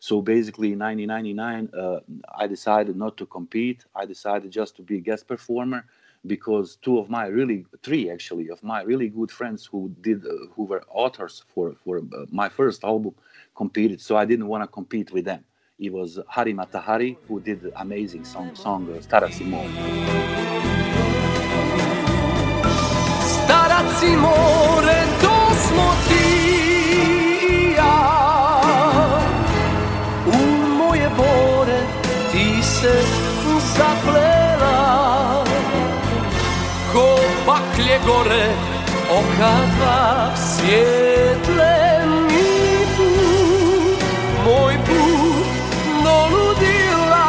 So 0.09 0.21
basically, 0.21 0.73
in 0.75 0.81
1999, 0.81 1.71
uh, 1.73 2.01
I 2.37 2.47
decided 2.47 2.95
not 2.95 3.17
to 3.17 3.25
compete. 3.25 3.87
I 3.95 4.05
decided 4.05 4.51
just 4.51 4.77
to 4.77 4.83
be 4.83 4.99
a 4.99 5.01
guest 5.01 5.27
performer 5.27 5.87
because 6.27 6.77
two 6.77 6.99
of 6.99 7.09
my 7.09 7.25
really, 7.25 7.65
three 7.83 8.11
actually, 8.11 8.51
of 8.51 8.63
my 8.63 8.83
really 8.83 9.09
good 9.09 9.31
friends 9.31 9.65
who 9.65 9.91
did, 10.03 10.27
uh, 10.27 10.29
who 10.55 10.65
were 10.65 10.83
authors 10.91 11.45
for, 11.55 11.75
for 11.83 12.01
uh, 12.01 12.27
my 12.31 12.51
first 12.51 12.85
album 12.85 13.15
competed. 13.57 13.99
So 13.99 14.15
I 14.19 14.27
didn't 14.27 14.47
want 14.47 14.63
to 14.63 14.69
compete 14.69 15.11
with 15.11 15.25
them. 15.25 15.43
It 15.79 15.91
was 15.91 16.19
Hari 16.29 16.53
Mata 16.53 16.81
Hari 16.81 17.17
who 17.27 17.41
did 17.41 17.63
the 17.63 17.73
amazing 17.81 18.27
song, 18.27 18.55
song 18.55 18.87
uh, 18.91 19.01
Stara 19.01 19.33
Simone. 19.33 19.73
Starac 23.37 23.89
i 25.77 26.04
oka 39.45 39.67
dva 39.77 40.37
svijetle 40.37 41.75
mi 42.29 42.47
put 42.97 44.03
Moj 44.45 44.75
put 44.87 45.47
do 46.05 46.17
ludila 46.33 47.25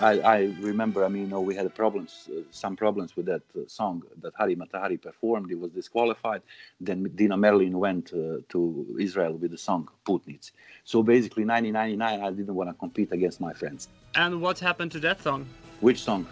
I, 0.00 0.20
I 0.36 0.54
remember, 0.60 1.04
I 1.04 1.08
mean, 1.08 1.22
you 1.22 1.28
know, 1.28 1.40
we 1.40 1.54
had 1.56 1.74
problems, 1.74 2.28
uh, 2.30 2.42
some 2.50 2.76
problems 2.76 3.16
with 3.16 3.26
that 3.26 3.42
uh, 3.56 3.60
song 3.66 4.02
that 4.22 4.34
Hari 4.36 4.54
Mata 4.54 4.78
Hari 4.78 4.98
performed. 4.98 5.48
He 5.48 5.56
was 5.56 5.70
disqualified. 5.72 6.42
Then 6.80 7.10
Dino 7.14 7.36
Merlin 7.36 7.76
went 7.78 8.12
uh, 8.12 8.38
to 8.50 8.96
Israel 9.00 9.32
with 9.32 9.50
the 9.50 9.58
song 9.58 9.88
Putnici. 10.06 10.52
So 10.84 11.02
basically, 11.02 11.44
1999, 11.44 12.20
I 12.20 12.30
didn't 12.30 12.54
want 12.54 12.70
to 12.70 12.74
compete 12.74 13.10
against 13.12 13.40
my 13.40 13.52
friends. 13.52 13.88
and 14.14 14.40
what 14.40 14.58
happened 14.58 14.92
to 14.92 15.00
that 15.00 15.22
song 15.22 15.40
Which 15.80 16.00
song? 16.08 16.26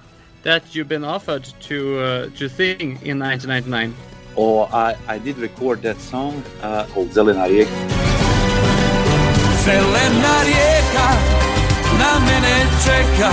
That 0.44 0.74
you've 0.74 0.88
been 0.88 1.04
offered 1.04 1.44
to 1.68 1.98
uh, 1.98 2.28
to 2.38 2.48
sing 2.48 2.98
in 3.02 3.18
1999? 3.18 3.94
Oh, 4.36 4.64
I, 4.72 4.96
I 5.08 5.18
did 5.18 5.38
record 5.38 5.82
that 5.82 5.96
song 5.98 6.42
uh, 6.62 6.86
called 6.92 7.08
Zelena 7.10 7.46
Rijeka. 7.48 7.70
Zelena 9.64 10.36
rijeka 10.44 11.08
na 11.98 12.18
mene 12.26 12.56
čeka 12.84 13.32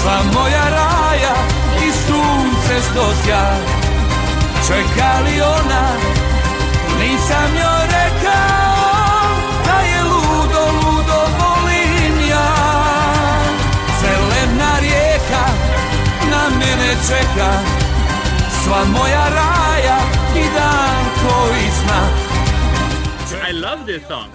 Sva 0.00 0.22
moja 0.34 0.64
raja 0.70 1.36
i 1.86 1.90
sunce 1.92 2.74
što 2.90 3.04
sja 3.24 3.56
Čeka 4.66 5.20
li 5.24 5.40
ona, 5.40 5.84
nisam 7.00 7.50
joj 7.56 7.95
čeka 17.08 17.50
Sva 18.64 18.84
moja 18.84 19.24
raja 19.38 19.98
i 20.36 20.44
dan 20.54 21.04
koji 21.22 21.66
zna 21.80 22.00
I 23.48 23.52
love 23.52 23.84
this 23.86 24.06
song. 24.08 24.30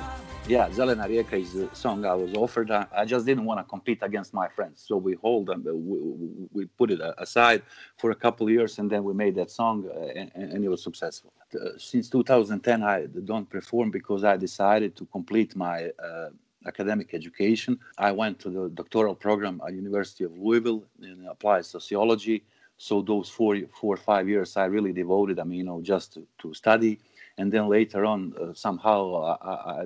Yeah, 0.47 0.69
Zelena 0.73 1.05
Rijeka 1.07 1.35
is 1.37 1.51
the 1.53 1.67
song 1.73 2.05
I 2.05 2.13
was 2.15 2.33
offered. 2.35 2.71
I, 2.71 2.85
I 3.01 3.05
just 3.05 3.25
didn't 3.25 3.45
want 3.45 3.59
to 3.59 3.63
compete 3.69 3.99
against 4.05 4.33
my 4.33 4.47
friends. 4.55 4.83
So 4.87 4.97
we 4.97 5.13
hold 5.21 5.45
them, 5.47 5.63
we, 5.65 5.97
we- 5.99 6.47
we 6.53 6.65
put 6.77 6.91
it 6.91 6.99
aside 7.17 7.61
for 7.97 8.11
a 8.11 8.15
couple 8.15 8.47
of 8.47 8.51
years 8.53 8.79
and 8.79 8.89
then 8.89 9.03
we 9.03 9.13
made 9.13 9.35
that 9.35 9.51
song 9.51 9.85
uh, 9.87 10.19
and, 10.19 10.31
and 10.35 10.63
it 10.65 10.69
was 10.69 10.83
successful. 10.83 11.31
Uh, 11.53 11.69
since 11.77 12.09
2010, 12.09 12.83
I 12.83 13.05
don't 13.25 13.49
perform 13.49 13.91
because 13.91 14.23
I 14.23 14.37
decided 14.37 14.95
to 14.97 15.05
complete 15.05 15.55
my 15.55 15.89
uh, 16.03 16.29
academic 16.67 17.13
education. 17.13 17.79
I 17.97 18.11
went 18.11 18.39
to 18.39 18.49
the 18.49 18.69
doctoral 18.69 19.15
program 19.15 19.61
at 19.67 19.73
University 19.73 20.23
of 20.25 20.37
Louisville 20.37 20.83
in 21.01 21.27
applied 21.29 21.65
sociology. 21.65 22.43
So 22.81 23.03
those 23.03 23.29
four, 23.29 23.55
four 23.79 23.93
or 23.93 24.03
five 24.11 24.27
years 24.27 24.57
I 24.57 24.65
really 24.65 24.91
devoted, 24.91 25.37
I 25.37 25.43
mean, 25.43 25.59
you 25.59 25.63
know, 25.63 25.81
just 25.83 26.13
to, 26.13 26.27
to 26.39 26.51
study. 26.55 26.97
And 27.37 27.51
then 27.53 27.67
later 27.69 28.05
on 28.05 28.33
uh, 28.41 28.53
somehow 28.55 29.01
I, 29.23 29.35
I, 29.53 29.85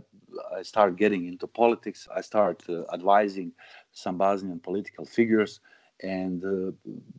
I 0.59 0.61
started 0.61 0.97
getting 0.97 1.25
into 1.27 1.45
politics. 1.45 2.07
I 2.15 2.21
started 2.21 2.63
uh, 2.69 2.85
advising 2.93 3.51
some 3.91 4.17
bosnian 4.17 4.61
political 4.61 5.03
figures. 5.05 5.59
And 6.01 6.41
uh, 6.45 6.71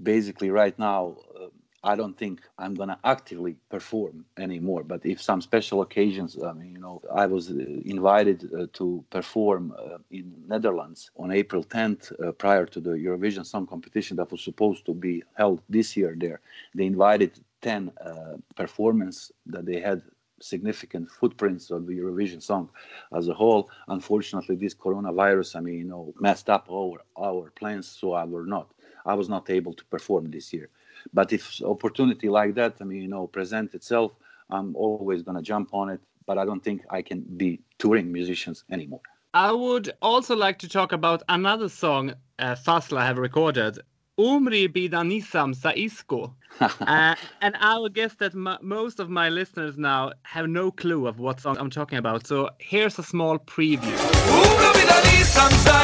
basically 0.03 0.51
right 0.51 0.77
now 0.79 1.19
uh, 1.39 1.49
i 1.92 1.94
don't 2.01 2.16
think 2.22 2.37
i'm 2.59 2.75
to 2.75 2.99
actively 3.05 3.55
perform 3.70 4.25
anymore 4.46 4.83
but 4.92 5.01
if 5.05 5.18
some 5.22 5.40
special 5.40 5.79
occasions 5.87 6.31
i 6.51 6.53
mean 6.53 6.72
you 6.75 6.81
know 6.87 7.01
i 7.22 7.27
was 7.27 7.44
uh, 7.51 7.55
invited 7.96 8.38
uh, 8.53 8.66
to 8.72 9.05
perform 9.11 9.62
uh, 9.79 9.99
in 10.11 10.27
netherlands 10.53 11.11
on 11.16 11.31
april 11.31 11.62
10th 11.64 12.05
uh, 12.12 12.33
prior 12.33 12.66
to 12.66 12.81
the 12.81 12.94
eurovision 13.07 13.44
song 13.53 13.66
competition 13.66 14.16
that 14.16 14.31
was 14.33 14.42
supposed 14.42 14.85
to 14.87 14.94
be 15.07 15.22
held 15.40 15.59
this 15.68 15.96
year 15.96 16.12
there 16.25 16.40
they 16.75 16.87
invited 16.87 17.33
10 17.62 17.92
uh, 18.05 18.37
performance 18.55 19.33
that 19.46 19.64
they 19.66 19.81
had 19.81 20.03
significant 20.40 21.11
footprints 21.11 21.70
of 21.70 21.87
the 21.87 21.94
Eurovision 21.94 22.42
song 22.42 22.68
as 23.14 23.29
a 23.29 23.35
whole. 23.35 23.70
Unfortunately, 23.88 24.57
this 24.57 24.75
coronavirus, 24.75 25.57
I 25.57 25.61
mean, 25.61 25.79
you 25.79 25.85
know, 25.85 26.12
messed 26.20 26.51
up 26.51 26.68
our 26.70 26.99
our 27.18 27.51
plans, 27.53 27.88
so 27.88 28.12
I 28.12 28.25
were 28.25 28.46
not, 28.46 28.68
I 29.07 29.14
was 29.14 29.29
not 29.29 29.49
able 29.51 29.72
to 29.75 29.85
perform 29.87 30.31
this 30.31 30.53
year. 30.53 30.68
But 31.12 31.33
if 31.33 31.61
opportunity 31.62 32.29
like 32.29 32.55
that, 32.55 32.77
I 32.81 32.85
mean, 32.85 33.03
you 33.03 33.09
know, 33.09 33.27
present 33.27 33.75
itself, 33.75 34.12
I'm 34.51 34.75
always 34.77 35.23
gonna 35.23 35.42
jump 35.42 35.71
on 35.73 35.90
it. 35.90 36.01
But 36.27 36.38
I 36.38 36.45
don't 36.45 36.62
think 36.62 36.83
I 36.90 37.03
can 37.03 37.21
be 37.37 37.61
touring 37.79 38.11
musicians 38.12 38.64
anymore. 38.71 39.01
I 39.35 39.53
would 39.53 39.92
also 40.01 40.35
like 40.35 40.59
to 40.61 40.69
talk 40.69 40.92
about 40.92 41.23
another 41.29 41.69
song 41.69 42.14
uh, 42.38 42.55
Fazla 42.55 43.03
have 43.03 43.19
recorded. 43.19 43.79
Umri 44.19 44.66
bidanisam 44.66 45.55
sa 45.55 45.73
isko. 45.73 46.33
uh, 46.61 47.14
and 47.42 47.55
I 47.61 47.79
would 47.79 47.92
guess 47.92 48.14
that 48.14 48.33
m- 48.35 48.57
most 48.62 48.99
of 48.99 49.11
my 49.11 49.29
listeners 49.29 49.77
now 49.77 50.12
have 50.23 50.49
no 50.49 50.71
clue 50.71 51.07
of 51.07 51.19
what 51.19 51.40
song 51.40 51.59
I'm 51.59 51.69
talking 51.69 51.99
about. 51.99 52.27
So 52.27 52.49
here's 52.59 52.99
a 52.99 53.03
small 53.03 53.38
preview. 53.38 53.97
Umro 54.40 54.73
bi 54.73 54.85
da 54.88 54.99
nisam 55.05 55.51
za 55.64 55.77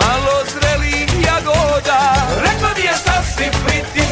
malo 0.00 0.36
zrelih 0.52 1.08
jagoda 1.26 2.00
Rekla 2.44 2.70
mi 2.76 2.82
je 2.82 2.94
šta 3.02 3.22
si 3.22 3.44
pritisko, 3.64 4.07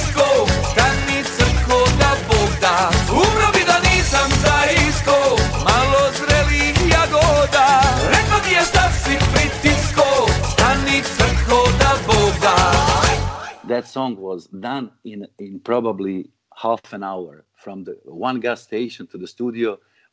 that 13.77 13.87
song 13.87 14.13
was 14.31 14.43
done 14.71 14.87
in 15.13 15.21
in 15.47 15.55
probably 15.73 16.17
half 16.65 16.85
an 16.99 17.03
hour 17.13 17.35
from 17.65 17.85
the 17.87 17.95
one 18.27 18.39
gas 18.47 18.61
station 18.71 19.03
to 19.13 19.17
the 19.23 19.31
studio. 19.37 19.69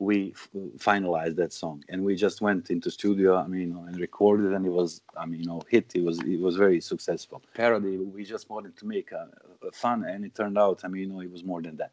We 0.10 0.17
f- 0.41 0.49
finalized 0.89 1.38
that 1.41 1.54
song 1.63 1.78
and 1.89 1.97
we 2.08 2.13
just 2.26 2.38
went 2.47 2.63
into 2.73 2.88
studio 2.99 3.30
i 3.45 3.47
mean 3.56 3.69
and 3.88 3.95
recorded 4.08 4.49
and 4.56 4.63
it 4.69 4.76
was 4.82 4.89
i 5.21 5.23
mean 5.30 5.39
you 5.43 5.49
know 5.52 5.62
hit. 5.73 5.88
It 5.99 6.04
was 6.10 6.17
it 6.36 6.41
was 6.47 6.56
very 6.65 6.82
successful. 6.91 7.38
Parody 7.62 7.93
we 8.17 8.21
just 8.36 8.45
wanted 8.54 8.73
to 8.82 8.86
make 8.95 9.10
a, 9.21 9.23
a 9.69 9.71
fun 9.84 9.99
and 10.12 10.19
it 10.28 10.34
turned 10.39 10.58
out 10.65 10.78
i 10.86 10.88
mean 10.91 11.02
you 11.04 11.10
know 11.12 11.21
it 11.28 11.32
was 11.38 11.43
more 11.52 11.62
than 11.67 11.76
that. 11.82 11.91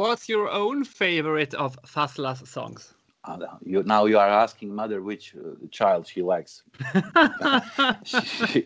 What's 0.00 0.24
your 0.34 0.48
own 0.64 0.78
favorite 1.02 1.54
of 1.64 1.70
Fazla's 1.92 2.42
songs? 2.56 2.82
uh, 3.28 3.38
you, 3.72 3.78
now 3.94 4.02
you 4.10 4.18
are 4.24 4.32
asking 4.44 4.68
mother 4.82 4.98
which 5.10 5.24
uh, 5.34 5.40
child 5.78 6.02
she 6.12 6.20
likes. 6.34 6.52
She, 8.04 8.60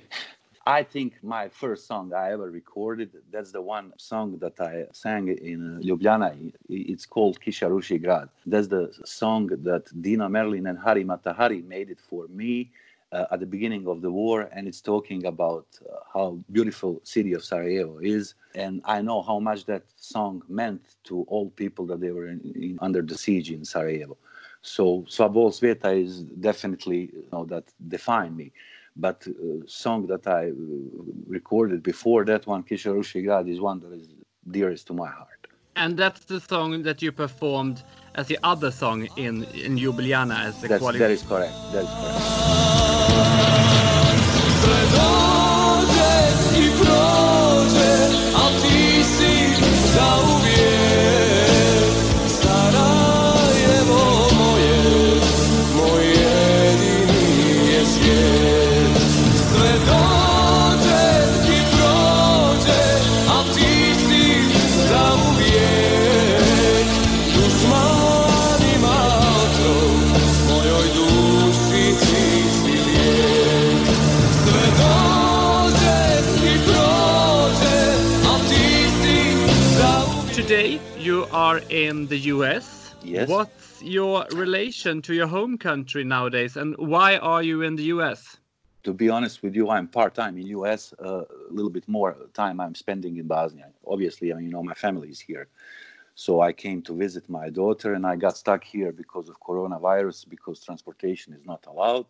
I 0.67 0.85
think 0.85 1.15
my 1.25 1.49
first 1.49 1.87
song 1.89 2.13
I 2.13 2.33
ever 2.33 2.49
recorded, 2.49 3.11
that's 3.33 3.51
the 3.51 3.61
one 3.61 3.93
song 3.99 4.39
that 4.39 4.61
I 4.61 4.85
sang 4.93 5.27
in 5.29 5.81
Ljubljana. 5.83 6.53
It's 6.69 7.05
called 7.05 7.41
Kisha 7.41 7.69
Ruši 7.69 8.01
Grad. 8.01 8.29
That's 8.47 8.69
the 8.69 8.93
song 9.05 9.49
that 9.49 9.85
Dino 10.01 10.29
Merlin 10.29 10.69
and 10.69 10.79
Hari 10.79 11.03
Mata 11.03 11.33
Hari 11.33 11.63
made 11.63 11.91
it 11.91 11.99
for 12.01 12.29
me 12.29 12.71
uh, 13.11 13.27
at 13.33 13.41
the 13.41 13.47
beginning 13.47 13.89
of 13.89 14.03
the 14.03 14.13
war. 14.13 14.49
And 14.53 14.69
it's 14.69 14.81
talking 14.81 15.27
about 15.27 15.67
uh, 15.85 15.97
how 16.15 16.39
beautiful 16.53 17.01
city 17.03 17.33
of 17.33 17.43
Sarajevo 17.45 17.99
is. 17.99 18.35
And 18.55 18.83
I 18.85 19.03
know 19.03 19.23
how 19.23 19.41
much 19.41 19.65
that 19.67 19.83
song 19.97 20.43
meant 20.49 20.95
to 21.05 21.23
all 21.23 21.51
people 21.51 21.87
that 21.87 22.01
they 22.01 22.13
were 22.13 22.29
in, 22.29 22.41
in, 22.55 22.79
under 22.81 23.03
the 23.03 23.19
siege 23.19 23.51
in 23.51 23.65
Sarajevo. 23.65 24.17
So 24.63 25.03
Sva 25.09 25.33
bol 25.33 25.51
svijeta 25.51 26.01
is 26.01 26.23
definitely 26.23 27.11
you 27.13 27.29
know, 27.33 27.45
that 27.47 27.65
defined 27.89 28.37
me 28.37 28.53
but 28.97 29.27
uh, 29.27 29.33
song 29.67 30.07
that 30.07 30.27
I 30.27 30.49
uh, 30.49 30.53
recorded 31.27 31.83
before 31.83 32.25
that 32.27 32.47
one, 32.47 32.63
Kisha 32.63 32.93
Ruši 32.95 33.25
Grad, 33.25 33.49
is 33.49 33.61
one 33.61 33.81
that 33.81 33.93
is 33.93 34.09
dearest 34.51 34.87
to 34.89 34.95
my 34.95 35.09
heart. 35.09 35.47
And 35.77 35.97
that's 35.97 36.25
the 36.27 36.41
song 36.41 36.83
that 36.83 37.01
you 37.01 37.13
performed 37.13 37.83
as 38.15 38.27
the 38.27 38.39
other 38.43 38.71
song 38.71 39.09
in 39.17 39.45
in 39.45 39.79
Ljubljana 39.79 40.45
as 40.45 40.61
the 40.61 40.69
That's, 40.69 40.85
that 40.85 41.11
is 41.11 41.23
correct. 41.23 41.55
That 41.73 41.85
is 41.85 41.91
correct. 44.69 45.22
In 81.93 82.07
the 82.07 82.23
US. 82.35 82.95
Yes. 83.03 83.29
What's 83.29 83.83
your 83.83 84.25
relation 84.45 85.03
to 85.07 85.13
your 85.19 85.27
home 85.27 85.55
country 85.69 86.05
nowadays, 86.05 86.57
and 86.57 86.71
why 86.95 87.11
are 87.19 87.43
you 87.43 87.57
in 87.69 87.75
the 87.81 87.87
US? 87.95 88.21
To 88.87 88.93
be 89.03 89.09
honest 89.17 89.37
with 89.45 89.55
you, 89.59 89.65
I'm 89.75 89.89
part 89.99 90.13
time 90.15 90.35
in 90.41 90.47
US. 90.59 90.81
Uh, 91.09 91.25
a 91.51 91.53
little 91.59 91.75
bit 91.79 91.87
more 91.99 92.11
time 92.43 92.57
I'm 92.65 92.77
spending 92.85 93.15
in 93.21 93.27
Bosnia. 93.37 93.69
Obviously, 93.95 94.27
I 94.33 94.35
mean, 94.37 94.47
you 94.47 94.53
know, 94.57 94.65
my 94.73 94.79
family 94.87 95.09
is 95.17 95.21
here. 95.21 95.47
So 96.15 96.31
I 96.49 96.53
came 96.65 96.81
to 96.89 96.93
visit 97.05 97.25
my 97.41 97.47
daughter, 97.61 97.91
and 97.97 98.05
I 98.13 98.15
got 98.25 98.35
stuck 98.45 98.63
here 98.75 98.93
because 99.03 99.27
of 99.29 99.35
coronavirus, 99.49 100.19
because 100.35 100.57
transportation 100.69 101.31
is 101.39 101.45
not 101.53 101.63
allowed 101.73 102.07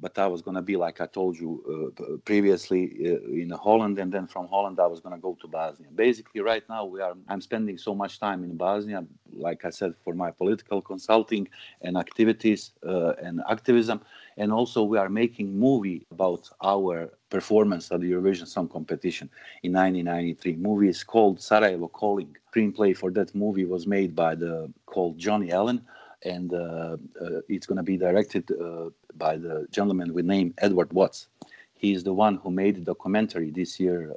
but 0.00 0.18
I 0.18 0.26
was 0.26 0.42
going 0.42 0.54
to 0.54 0.62
be, 0.62 0.76
like 0.76 1.00
I 1.00 1.06
told 1.06 1.38
you 1.38 1.92
uh, 1.98 2.16
previously, 2.24 2.82
uh, 3.04 3.32
in 3.32 3.50
Holland, 3.50 3.98
and 3.98 4.10
then 4.12 4.26
from 4.26 4.48
Holland 4.48 4.80
I 4.80 4.86
was 4.86 5.00
going 5.00 5.14
to 5.14 5.20
go 5.20 5.36
to 5.40 5.48
Bosnia. 5.48 5.88
Basically, 5.94 6.40
right 6.40 6.64
now 6.68 6.84
we 6.84 7.00
are. 7.00 7.14
I'm 7.28 7.40
spending 7.40 7.76
so 7.78 7.94
much 7.94 8.18
time 8.18 8.42
in 8.44 8.56
Bosnia, 8.56 9.04
like 9.32 9.64
I 9.64 9.70
said, 9.70 9.94
for 10.04 10.14
my 10.14 10.30
political 10.30 10.80
consulting 10.80 11.48
and 11.82 11.96
activities 11.96 12.72
uh, 12.86 13.12
and 13.22 13.40
activism, 13.48 14.00
and 14.36 14.52
also 14.52 14.82
we 14.82 14.98
are 14.98 15.08
making 15.08 15.58
movie 15.58 16.06
about 16.10 16.48
our 16.62 17.10
performance 17.28 17.90
at 17.92 18.00
the 18.00 18.10
Eurovision 18.10 18.46
Song 18.46 18.68
Competition 18.68 19.28
in 19.62 19.72
1993. 19.72 20.56
Movie 20.56 20.88
is 20.88 21.04
called 21.04 21.40
Sarajevo 21.40 21.88
Calling. 21.88 22.36
Screenplay 22.52 22.96
for 22.96 23.10
that 23.12 23.32
movie 23.34 23.64
was 23.64 23.86
made 23.86 24.16
by 24.16 24.34
the 24.34 24.72
called 24.86 25.16
Johnny 25.18 25.52
Allen 25.52 25.80
and 26.22 26.52
uh, 26.52 26.96
uh, 27.20 27.40
it's 27.48 27.66
going 27.66 27.76
to 27.76 27.82
be 27.82 27.96
directed 27.96 28.50
uh, 28.52 28.90
by 29.16 29.36
the 29.36 29.66
gentleman 29.70 30.12
with 30.12 30.24
name 30.24 30.54
Edward 30.58 30.92
Watts. 30.92 31.28
He 31.74 31.92
is 31.92 32.04
the 32.04 32.12
one 32.12 32.36
who 32.36 32.50
made 32.50 32.76
a 32.76 32.80
documentary 32.80 33.50
this 33.50 33.80
year 33.80 34.14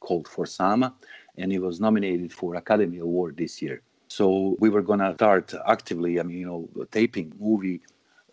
called 0.00 0.28
For 0.28 0.46
Sama, 0.46 0.94
and 1.36 1.50
he 1.50 1.58
was 1.58 1.80
nominated 1.80 2.32
for 2.32 2.54
Academy 2.54 2.98
Award 2.98 3.36
this 3.36 3.60
year. 3.60 3.82
So 4.08 4.56
we 4.60 4.68
were 4.68 4.82
going 4.82 5.00
to 5.00 5.14
start 5.14 5.52
actively, 5.66 6.20
I 6.20 6.22
mean, 6.22 6.38
you 6.38 6.46
know, 6.46 6.86
taping 6.92 7.32
movie 7.40 7.80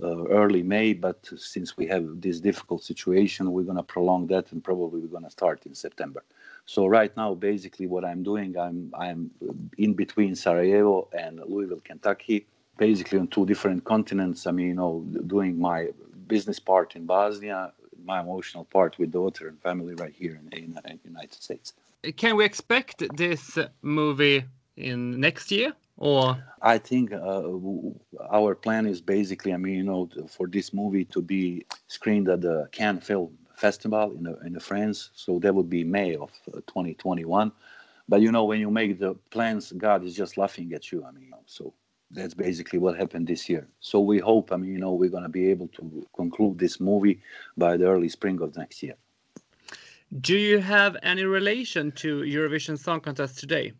uh, 0.01 0.25
early 0.25 0.61
May, 0.61 0.93
but 0.93 1.27
since 1.35 1.77
we 1.77 1.87
have 1.87 2.21
this 2.21 2.39
difficult 2.39 2.83
situation, 2.83 3.51
we're 3.51 3.63
going 3.63 3.77
to 3.77 3.83
prolong 3.83 4.27
that 4.27 4.51
and 4.51 4.63
probably 4.63 5.01
we're 5.01 5.07
going 5.07 5.23
to 5.23 5.31
start 5.31 5.65
in 5.65 5.73
September. 5.73 6.23
So 6.65 6.85
right 6.85 7.15
now, 7.17 7.33
basically, 7.33 7.87
what 7.87 8.05
I'm 8.05 8.23
doing, 8.23 8.57
I'm 8.57 8.91
I'm 8.97 9.31
in 9.77 9.93
between 9.93 10.33
Sarajevo 10.35 11.09
and 11.11 11.41
Louisville, 11.45 11.81
Kentucky, 11.83 12.47
basically 12.77 13.19
on 13.19 13.27
two 13.27 13.45
different 13.45 13.83
continents. 13.83 14.47
I 14.47 14.51
mean, 14.51 14.67
you 14.67 14.73
know, 14.73 15.05
doing 15.27 15.59
my 15.59 15.89
business 16.27 16.59
part 16.59 16.95
in 16.95 17.05
Bosnia, 17.05 17.73
my 18.03 18.21
emotional 18.21 18.65
part 18.65 18.97
with 18.99 19.11
daughter 19.11 19.47
and 19.47 19.59
family 19.61 19.93
right 19.95 20.13
here 20.13 20.39
in, 20.41 20.57
in, 20.57 20.79
in 20.85 20.99
United 21.03 21.41
States. 21.41 21.73
Can 22.17 22.35
we 22.35 22.43
expect 22.43 23.03
this 23.15 23.57
movie 23.81 24.43
in 24.75 25.19
next 25.19 25.51
year? 25.51 25.73
Or 25.97 26.43
I 26.61 26.79
think 26.79 27.13
uh, 27.13 27.43
our 28.31 28.55
plan 28.55 28.87
is 28.87 28.99
basically, 28.99 29.53
I 29.53 29.57
mean, 29.57 29.75
you 29.75 29.83
know, 29.83 30.09
for 30.27 30.47
this 30.47 30.73
movie 30.73 31.05
to 31.05 31.21
be 31.21 31.65
screened 31.87 32.27
at 32.29 32.41
the 32.41 32.67
Cannes 32.71 33.01
Film 33.01 33.37
Festival 33.55 34.11
in 34.17 34.23
the, 34.23 34.39
in 34.39 34.53
the 34.53 34.59
France. 34.59 35.11
So 35.13 35.39
that 35.39 35.53
would 35.53 35.69
be 35.69 35.83
May 35.83 36.15
of 36.15 36.31
uh, 36.49 36.61
2021. 36.67 37.51
But 38.09 38.21
you 38.21 38.31
know, 38.31 38.43
when 38.43 38.59
you 38.59 38.69
make 38.69 38.99
the 38.99 39.13
plans, 39.29 39.71
God 39.71 40.03
is 40.03 40.15
just 40.15 40.37
laughing 40.37 40.73
at 40.73 40.91
you. 40.91 41.05
I 41.05 41.11
mean, 41.11 41.31
so 41.45 41.73
that's 42.13 42.33
basically 42.33 42.79
what 42.79 42.97
happened 42.97 43.27
this 43.27 43.49
year. 43.49 43.67
So 43.79 43.99
we 43.99 44.19
hope, 44.19 44.51
I 44.51 44.57
mean, 44.57 44.71
you 44.73 44.79
know, 44.79 44.93
we're 44.93 45.09
going 45.09 45.23
to 45.23 45.29
be 45.29 45.49
able 45.49 45.67
to 45.69 46.07
conclude 46.15 46.59
this 46.59 46.79
movie 46.79 47.19
by 47.57 47.77
the 47.77 47.87
early 47.87 48.09
spring 48.09 48.41
of 48.41 48.55
next 48.55 48.83
year. 48.83 48.95
Do 50.21 50.37
you 50.37 50.59
have 50.59 50.95
any 51.01 51.23
relation 51.23 51.91
to 51.93 52.21
Eurovision 52.21 52.77
Song 52.77 53.01
Contest 53.01 53.39
today? 53.39 53.73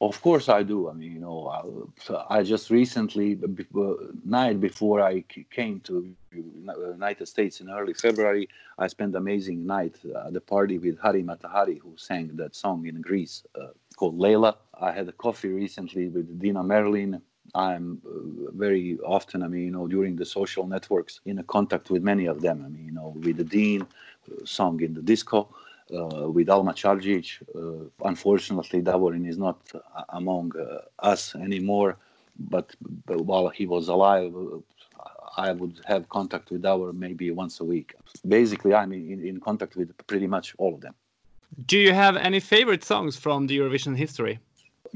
Of 0.00 0.20
course 0.20 0.50
I 0.50 0.62
do. 0.62 0.90
I 0.90 0.92
mean, 0.92 1.12
you 1.12 1.20
know, 1.20 1.48
I, 1.48 2.38
I 2.38 2.42
just 2.42 2.70
recently, 2.70 3.38
uh, 3.42 3.92
night 4.24 4.60
before 4.60 5.00
I 5.00 5.24
came 5.50 5.80
to 5.80 6.14
United 6.30 7.26
States 7.26 7.62
in 7.62 7.70
early 7.70 7.94
February, 7.94 8.46
I 8.78 8.88
spent 8.88 9.16
amazing 9.16 9.66
night 9.66 9.96
at 10.26 10.34
the 10.34 10.40
party 10.40 10.76
with 10.78 10.98
Hari 10.98 11.22
Mata 11.22 11.48
Hari, 11.48 11.78
who 11.78 11.94
sang 11.96 12.36
that 12.36 12.54
song 12.54 12.86
in 12.86 13.00
Greece 13.00 13.42
uh, 13.58 13.68
called 13.96 14.18
Lejla. 14.18 14.56
I 14.78 14.92
had 14.92 15.08
a 15.08 15.12
coffee 15.12 15.48
recently 15.48 16.08
with 16.08 16.38
Dino 16.38 16.62
Merlin, 16.62 17.22
I'm 17.54 18.00
uh, 18.04 18.50
very 18.52 18.98
often, 19.04 19.42
I 19.42 19.48
mean, 19.48 19.64
you 19.64 19.70
know, 19.70 19.86
during 19.86 20.16
the 20.16 20.24
social 20.24 20.66
networks, 20.66 21.20
in 21.24 21.42
contact 21.44 21.90
with 21.90 22.02
many 22.02 22.26
of 22.26 22.40
them. 22.40 22.62
I 22.64 22.68
mean, 22.68 22.84
you 22.86 22.92
know, 22.92 23.14
with 23.24 23.36
the 23.36 23.44
Deen, 23.44 23.82
uh, 23.82 24.44
song 24.44 24.80
in 24.82 24.94
the 24.94 25.02
disco, 25.02 25.48
uh, 25.96 26.28
with 26.30 26.48
Alma 26.48 26.72
Čardžić. 26.72 27.42
Uh, 27.54 27.88
unfortunately, 28.04 28.82
Davorin 28.82 29.28
is 29.28 29.38
not 29.38 29.58
uh, 29.74 30.02
among 30.10 30.52
us 30.98 31.34
anymore, 31.36 31.96
but, 32.38 32.74
but, 33.06 33.20
while 33.20 33.48
he 33.48 33.66
was 33.66 33.88
alive, 33.88 34.32
I 35.36 35.52
would 35.52 35.80
have 35.84 36.08
contact 36.08 36.50
with 36.50 36.62
Davor 36.62 36.92
maybe 36.92 37.30
once 37.30 37.60
a 37.60 37.64
week. 37.64 37.94
Basically, 38.26 38.74
I'm 38.74 38.92
in, 38.92 39.24
in 39.24 39.40
contact 39.40 39.76
with 39.76 39.94
pretty 40.06 40.26
much 40.26 40.54
all 40.58 40.74
of 40.74 40.80
them. 40.80 40.94
Do 41.66 41.78
you 41.78 41.92
have 41.92 42.16
any 42.16 42.40
favorite 42.40 42.84
songs 42.84 43.16
from 43.16 43.46
the 43.46 43.58
Eurovision 43.58 43.96
history? 43.96 44.38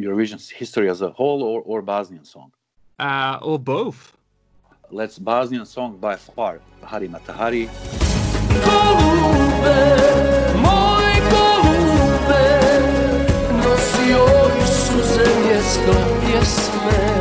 Eurovision 0.02 0.40
history 0.50 0.88
as 0.88 1.02
a 1.02 1.10
whole 1.10 1.42
or, 1.42 1.62
or 1.62 1.82
Bosnian 1.82 2.24
song? 2.24 2.52
Uh, 2.98 3.38
or 3.42 3.58
both. 3.58 4.16
Let's 4.90 5.18
Bosnian 5.18 5.66
song 5.66 5.98
by 5.98 6.16
far, 6.16 6.60
Hari 6.82 7.08
Mata 7.08 7.32
Hari. 7.32 7.68
Ja 16.32 17.19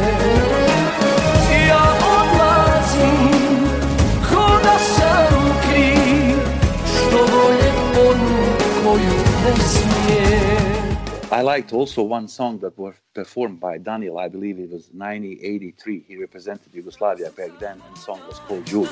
I 11.31 11.41
liked 11.43 11.73
also 11.73 12.01
one 12.01 12.27
song 12.27 12.57
that 12.59 12.75
was 12.75 12.95
performed 13.13 13.59
by 13.59 13.77
Daniel. 13.77 14.17
I 14.17 14.27
believe 14.27 14.57
it 14.57 14.71
was 14.71 14.89
1983. 14.93 16.05
He 16.07 16.17
represented 16.17 16.73
Yugoslavia 16.73 17.29
back 17.29 17.51
then, 17.59 17.79
and 17.85 17.95
the 17.95 17.99
song 17.99 18.19
was 18.27 18.39
called 18.39 18.65
Julie. 18.65 18.89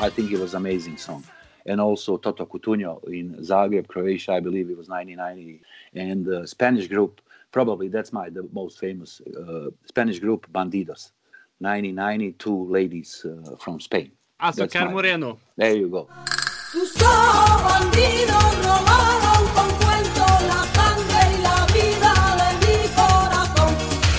I 0.00 0.10
think 0.10 0.30
it 0.30 0.38
was 0.38 0.54
amazing 0.54 0.96
song. 0.96 1.24
and 1.66 1.80
also 1.80 2.16
Toto 2.16 2.46
Cutugno 2.46 3.02
in 3.04 3.34
Zagreb, 3.36 3.86
Croatia. 3.86 4.32
I 4.32 4.40
believe 4.40 4.70
it 4.70 4.76
was 4.76 4.88
1990, 4.88 5.62
and 5.94 6.24
the 6.24 6.46
Spanish 6.46 6.88
group. 6.88 7.20
Probably 7.52 7.88
that's 7.88 8.12
my 8.12 8.30
the 8.30 8.48
most 8.52 8.78
famous 8.78 9.20
uh, 9.20 9.70
Spanish 9.86 10.18
group, 10.20 10.46
Bandidos. 10.52 11.12
1992 11.60 12.66
ladies 12.70 13.24
uh, 13.24 13.56
from 13.56 13.78
Spain. 13.80 14.10
Alltså 14.40 14.62
That's 14.64 14.72
Car 14.72 14.86
my- 14.86 14.92
Moreno. 14.94 15.38
There 15.56 15.76
you 15.76 15.88
go. 15.88 16.08
Tú 16.72 16.80
sos 16.86 17.62
bandido, 17.68 18.38
robaron 18.66 19.42
con 19.54 19.68
cuento 19.82 20.24
la 20.50 20.60
sangre 20.76 21.20
y 21.34 21.38
la 21.48 21.58
vida 21.76 22.12
de 22.40 22.48
mi 22.62 22.78
corazón. 22.98 23.72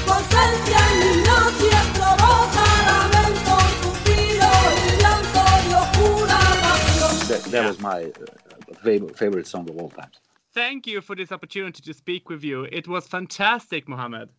Tu 0.06 0.12
ausencia 0.14 0.80
en 0.90 0.96
mis 1.02 1.18
noches 1.34 1.82
provoca 2.00 2.66
lamento, 2.90 3.54
suspiro 3.84 4.52
y 4.80 5.02
llanto 5.04 5.44
y 5.68 5.74
oscura 5.84 6.40
pasión. 6.64 7.14
That, 7.28 7.42
that 7.52 7.66
was 7.66 7.80
my 7.82 8.00
uh, 8.06 8.74
favorite, 8.84 9.18
favorite 9.18 9.48
song 9.48 9.70
of 9.70 9.76
all 9.78 9.90
time. 9.90 10.12
Thank 10.54 10.86
you 10.86 11.02
for 11.02 11.16
this 11.16 11.32
opportunity 11.32 11.82
to 11.82 11.94
speak 11.94 12.30
with 12.30 12.44
you. 12.44 12.68
It 12.72 12.88
was 12.88 13.08
fantastic, 13.08 13.90
Mohammed. 13.90 14.30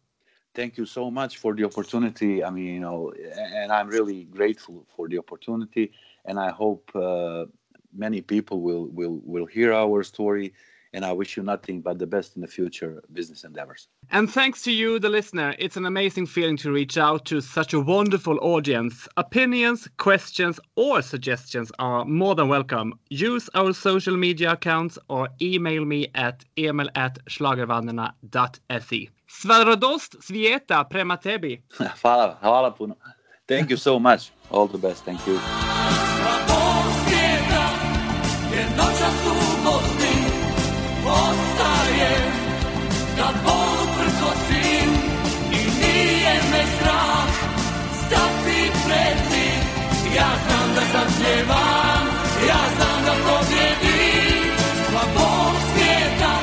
Thank 0.54 0.78
you 0.78 0.86
so 0.86 1.10
much 1.10 1.38
for 1.38 1.54
the 1.54 1.64
opportunity. 1.64 2.44
I 2.44 2.50
mean, 2.50 2.74
you 2.74 2.80
know, 2.80 3.12
and 3.12 3.72
I'm 3.72 3.88
really 3.88 4.24
grateful 4.24 4.86
for 4.94 5.08
the 5.08 5.18
opportunity, 5.18 5.90
and 6.24 6.38
I 6.38 6.50
hope 6.50 6.88
uh, 6.94 7.46
many 7.92 8.20
people 8.20 8.60
will 8.60 8.86
will 8.86 9.20
will 9.24 9.46
hear 9.46 9.72
our 9.72 10.04
story. 10.04 10.54
And 10.94 11.04
I 11.04 11.12
wish 11.12 11.36
you 11.36 11.42
nothing 11.42 11.80
but 11.80 11.98
the 11.98 12.06
best 12.06 12.36
in 12.36 12.40
the 12.40 12.46
future 12.46 13.02
business 13.12 13.42
endeavors. 13.42 13.88
And 14.12 14.30
thanks 14.30 14.62
to 14.62 14.70
you, 14.70 15.00
the 15.00 15.08
listener, 15.08 15.54
it's 15.58 15.76
an 15.76 15.86
amazing 15.86 16.26
feeling 16.26 16.56
to 16.58 16.70
reach 16.70 16.96
out 16.96 17.24
to 17.26 17.40
such 17.40 17.74
a 17.74 17.80
wonderful 17.80 18.38
audience. 18.40 19.08
Opinions, 19.16 19.88
questions, 19.96 20.60
or 20.76 21.02
suggestions 21.02 21.72
are 21.80 22.04
more 22.04 22.36
than 22.36 22.48
welcome. 22.48 22.94
Use 23.10 23.50
our 23.54 23.72
social 23.72 24.16
media 24.16 24.52
accounts 24.52 24.96
or 25.08 25.28
email 25.42 25.84
me 25.84 26.06
at 26.14 26.44
emil 26.56 26.88
at 26.94 27.18
schlagervanderna.se. 27.26 29.08
Svaradost 29.28 30.16
Svieta 30.22 30.88
Prema 30.88 31.16
Tebi. 31.16 31.60
hvala, 32.02 32.38
hvala 32.40 32.70
puno. 32.70 32.94
Thank 33.48 33.70
you 33.70 33.76
so 33.76 33.98
much. 33.98 34.30
All 34.50 34.68
the 34.68 34.78
best. 34.78 35.04
Thank 35.04 35.26
you. 35.26 35.40
Ostaje 41.22 42.12
kad 43.16 43.34
Bog 43.44 43.88
prkosim 43.96 44.90
i 45.52 45.62
nije 45.80 46.34
me 46.52 46.62
strah 46.76 47.28
stati 48.06 48.70
pred 48.86 49.18
zid 49.30 49.64
ja 50.16 50.30
znam 50.46 50.68
da 50.74 50.82
zapjevam 50.92 52.06
ja 52.48 52.62
znam 52.76 53.04
da 53.04 53.12
pobjedim. 53.26 54.04
Bog 55.14 55.54
svijeta 55.72 56.34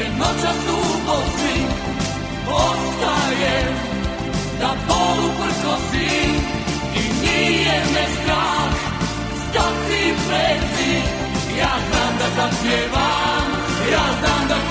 jednoćas 0.00 0.60
u 0.70 0.80
Bosni 1.06 1.60
ostaje 2.46 3.74
da 4.60 4.74
Bogu 4.88 5.28
prkosim 5.38 6.34
i 6.94 7.26
nije 7.26 7.82
me 7.94 8.06
strah 8.22 8.72
stati 9.48 10.14
pred 10.28 10.60
zid 10.76 11.04
ja 11.58 11.72
znam 11.90 12.18
da 12.18 12.26
zapjevam 12.36 13.37
birazdan 13.88 14.48
da 14.48 14.67